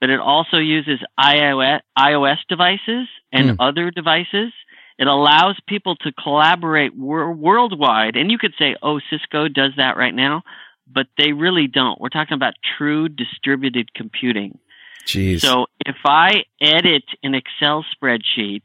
[0.01, 3.57] but it also uses iOS, iOS devices and Hmm.
[3.61, 4.53] other devices.
[4.99, 8.17] It allows people to collaborate wor- worldwide.
[8.17, 10.43] And you could say, oh, Cisco does that right now,
[10.87, 12.01] but they really don't.
[12.01, 14.59] We're talking about true distributed computing.
[15.07, 15.41] Jeez.
[15.41, 18.63] So if I edit an Excel spreadsheet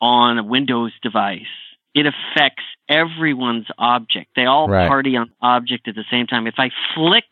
[0.00, 1.42] on a Windows device,
[1.94, 4.30] it affects everyone's object.
[4.36, 4.88] They all Right.
[4.88, 6.46] party on object at the same time.
[6.46, 7.26] If I flick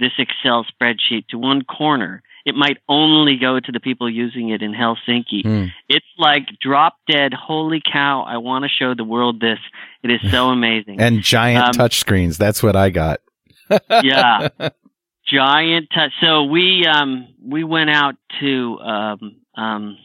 [0.00, 4.62] this Excel spreadsheet to one corner, it might only go to the people using it
[4.62, 5.42] in Helsinki.
[5.42, 5.64] Hmm.
[5.88, 7.32] It's like drop dead.
[7.34, 8.22] Holy cow!
[8.22, 9.58] I want to show the world this.
[10.02, 11.00] It is so amazing.
[11.00, 12.38] and giant Um, touch screens.
[12.38, 13.20] That's what I got.
[14.02, 14.48] yeah,
[15.26, 15.88] giant.
[15.94, 16.12] touch.
[16.20, 19.96] so we um we went out to um um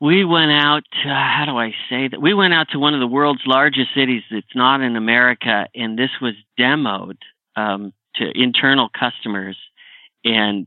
[0.00, 0.84] we went out.
[1.02, 2.20] To, how do I say that?
[2.22, 4.22] We went out to one of the world's largest cities.
[4.30, 7.18] That's not in America, and this was demoed
[7.56, 9.56] um, to internal customers,
[10.24, 10.66] and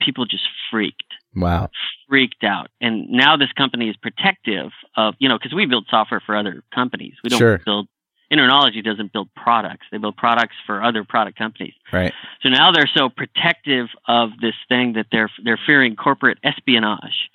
[0.00, 1.02] people just freaked
[1.34, 1.70] Wow.
[2.08, 2.68] freaked out.
[2.80, 6.62] And now this company is protective of, you know, because we build software for other
[6.74, 7.14] companies.
[7.22, 7.58] We don't Sure.
[7.64, 7.88] build,
[8.32, 9.86] InterKnowlogy doesn't build products.
[9.92, 11.74] They build products for other product companies.
[11.92, 12.12] Right.
[12.42, 17.30] So now they're so protective of this thing that they're they're fearing corporate espionage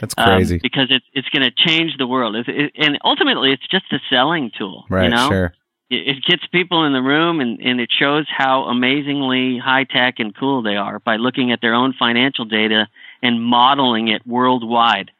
[0.00, 0.58] That's um, crazy.
[0.62, 2.36] because it's it's going to change the world.
[2.36, 4.84] It, it, and ultimately, it's just a selling tool.
[4.88, 5.04] right.
[5.04, 5.54] You know, Sure.
[5.90, 10.36] It, gets people in the room and, and it shows how amazingly high tech and
[10.36, 12.88] cool they are by looking at their own financial data
[13.22, 15.10] and modeling it worldwide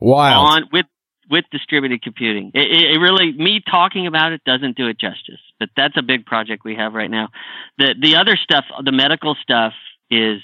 [0.00, 0.46] Wild.
[0.48, 0.86] on with
[1.30, 2.52] with distributed computing.
[2.54, 6.02] It, it, it really me talking about it doesn't do it justice, but that's a
[6.02, 7.28] big project we have right now.
[7.76, 9.74] The the other stuff, the medical stuff,
[10.10, 10.40] is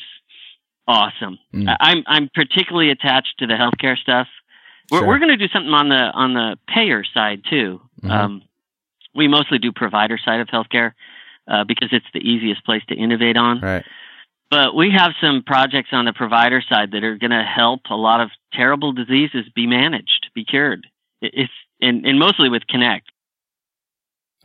[0.87, 1.39] awesome.
[1.55, 1.74] Mm.
[1.80, 4.28] I'm I'm particularly attached to the healthcare stuff.
[4.91, 5.09] We're Sure.
[5.09, 7.80] we're going to do something on the on the payer side too.
[8.03, 8.11] Mhm.
[8.11, 8.43] Um,
[9.15, 10.93] we mostly do provider side of healthcare
[11.49, 13.61] uh, because it's the easiest place to innovate on.
[13.61, 13.85] Right.
[14.51, 17.97] But we have some projects on the provider side that are going to help a
[17.97, 20.87] lot of terrible diseases be managed, be cured.
[21.21, 23.03] It's and, and mostly with Kinect.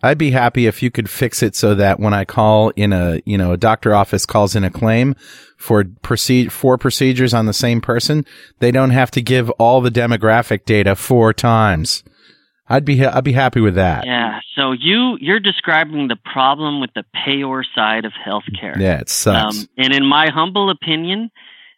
[0.02, 3.22] I'd be happy if you could fix it so that when I call in a,
[3.26, 5.14] you know, a doctor office calls in a claim
[5.58, 8.26] for proceed four procedures on the same person,
[8.60, 12.04] they don't have to give all the demographic data four times.
[12.70, 14.06] I'd be I'd be happy with that.
[14.06, 14.40] Yeah.
[14.56, 18.78] So you you're describing the problem with the payor side of healthcare.
[18.78, 19.60] Yeah, it sucks.
[19.60, 21.32] Um, and in my humble opinion,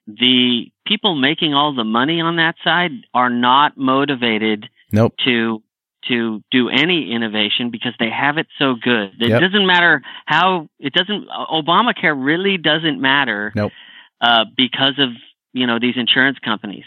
[0.06, 5.14] the people making all the money on that side are not motivated nope.
[5.26, 5.64] to
[6.08, 9.12] to do any innovation because they have it so good.
[9.20, 9.40] It Yep.
[9.42, 13.72] doesn't matter how it doesn't Obamacare really doesn't matter Nope.
[14.20, 15.10] uh, because of
[15.54, 16.86] you know these insurance companies.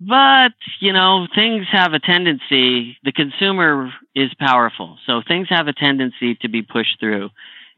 [0.00, 2.96] But you know things have a tendency.
[3.04, 7.28] The consumer is powerful, so things have a tendency to be pushed through.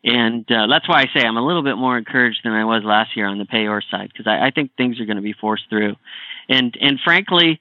[0.04, 2.82] And uh, that's why I say I'm a little bit more encouraged than I was
[2.84, 5.32] last year on the payor side because I, I think things are going to be
[5.32, 5.96] forced through.
[6.48, 7.60] And and frankly,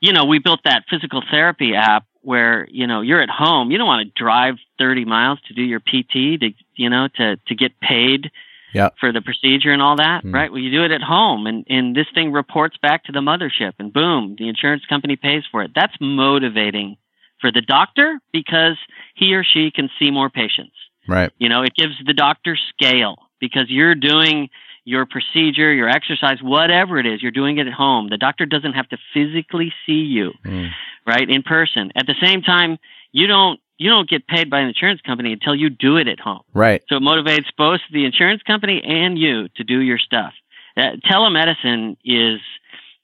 [0.00, 3.70] you know, we built that physical therapy app where you know you're at home.
[3.70, 7.36] You don't want to drive 30 miles to do your PT to you know to
[7.36, 8.30] to get paid
[8.72, 8.94] Yep.
[9.00, 10.34] for the procedure and all that, Mm.
[10.34, 10.50] right?
[10.50, 13.72] Well, you do it at home, and and this thing reports back to the mothership,
[13.78, 15.72] and boom, the insurance company pays for it.
[15.74, 16.96] That's motivating
[17.40, 18.76] for the doctor because
[19.14, 20.74] he or she can see more patients.
[21.08, 21.30] Right.
[21.38, 24.50] You know, it gives the doctor scale because you're doing
[24.84, 28.08] your procedure, your exercise, whatever it is, you're doing it at home.
[28.10, 30.70] The doctor doesn't have to physically see you, Mm.
[31.06, 31.92] right, in person.
[31.96, 32.78] At the same time,
[33.12, 36.20] you don't you don't get paid by an insurance company until you do it at
[36.20, 36.42] home.
[36.52, 36.82] Right.
[36.88, 40.34] So it motivates both the insurance company and you to do your stuff.
[40.76, 42.40] Uh, telemedicine is,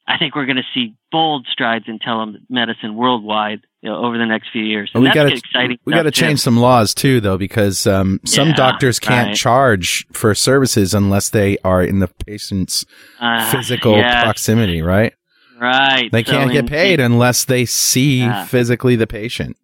[0.07, 4.27] I think we're going to see bold strides in telemedicine worldwide you know, over the
[4.27, 4.91] next few years.
[4.93, 5.79] And we that's got exciting.
[5.87, 9.37] we got to change some laws too, though, because um, some Yeah, doctors can't right.
[9.37, 12.85] charge for services unless they are in the patient's
[13.19, 14.83] Uh, physical yes, proximity.
[14.83, 15.15] Right.
[15.59, 16.13] Right.
[16.13, 18.45] They So can't get paid unless they see Yeah.
[18.45, 19.57] physically the patient.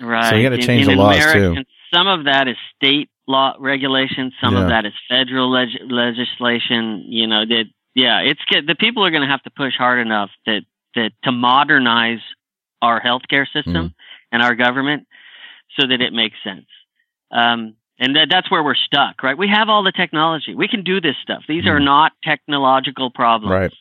[0.00, 0.30] Right.
[0.30, 1.52] So we gotta In- change in the laws, America- too.
[1.58, 4.32] and Some of that is state law regulation.
[4.40, 4.62] Some Yeah.
[4.62, 7.04] of that is federal leg- legislation.
[7.06, 7.64] You know that.
[7.94, 10.62] Yeah, it's the people are going to have to push hard enough that
[10.96, 12.20] that to modernize
[12.82, 13.94] our healthcare system Mm.
[14.32, 15.06] and our government
[15.78, 16.66] so that it makes sense.
[17.30, 19.36] Um, and that, that's where we're stuck, right?
[19.36, 20.54] We have all the technology.
[20.54, 21.42] We can do this stuff.
[21.48, 21.84] These are Mm.
[21.84, 23.50] not technological problems.
[23.50, 23.72] Right.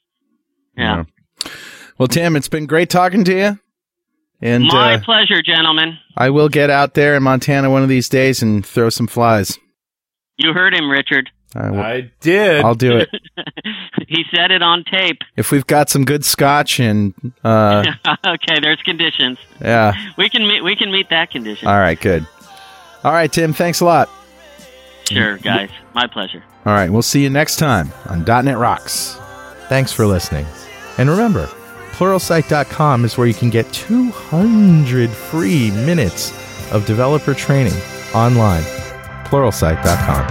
[0.77, 1.03] Yeah.
[1.97, 3.59] Well, Tim, it's been great talking to you.
[4.41, 5.97] And My uh, pleasure, gentlemen.
[6.17, 9.57] I will get out there in Montana one of these days and throw some flies.
[10.37, 11.29] You heard him, Richard.
[11.55, 12.65] I will, I did.
[12.65, 13.09] I'll do it.
[14.09, 15.19] he said it on tape.
[15.37, 17.13] If we've got some good scotch and
[17.45, 17.85] uh,
[18.27, 19.37] okay, there's conditions.
[19.61, 19.93] yeah.
[20.17, 20.63] We can meet.
[20.65, 21.67] We can meet that condition.
[21.69, 22.27] All right, good.
[23.05, 24.09] All right, Tim, thanks a lot.
[25.09, 25.69] Sure, guys.
[25.93, 26.43] My pleasure.
[26.65, 29.15] All right, we'll see you next time on .NET Rocks.
[29.69, 30.45] Thanks for listening.
[30.97, 31.47] And remember,
[31.95, 36.33] Pluralsight.com is where you can get 200 free minutes
[36.73, 37.71] of developer training
[38.13, 38.63] online.
[39.23, 40.27] Pluralsight.com.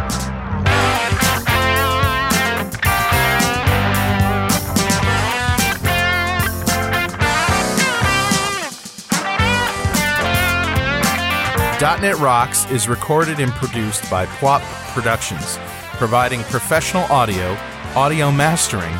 [12.03, 14.61] .NET Rocks is recorded and produced by PWOP
[14.93, 15.59] Productions,
[15.93, 17.57] providing professional audio,
[17.97, 18.93] audio mastering,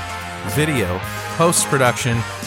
[0.55, 0.99] video,
[1.37, 2.17] post-production,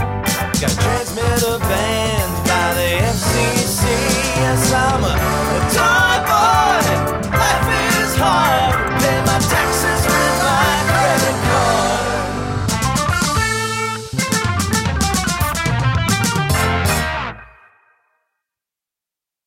[2.48, 3.84] By the FCC.
[4.36, 5.41] Yes, I'm a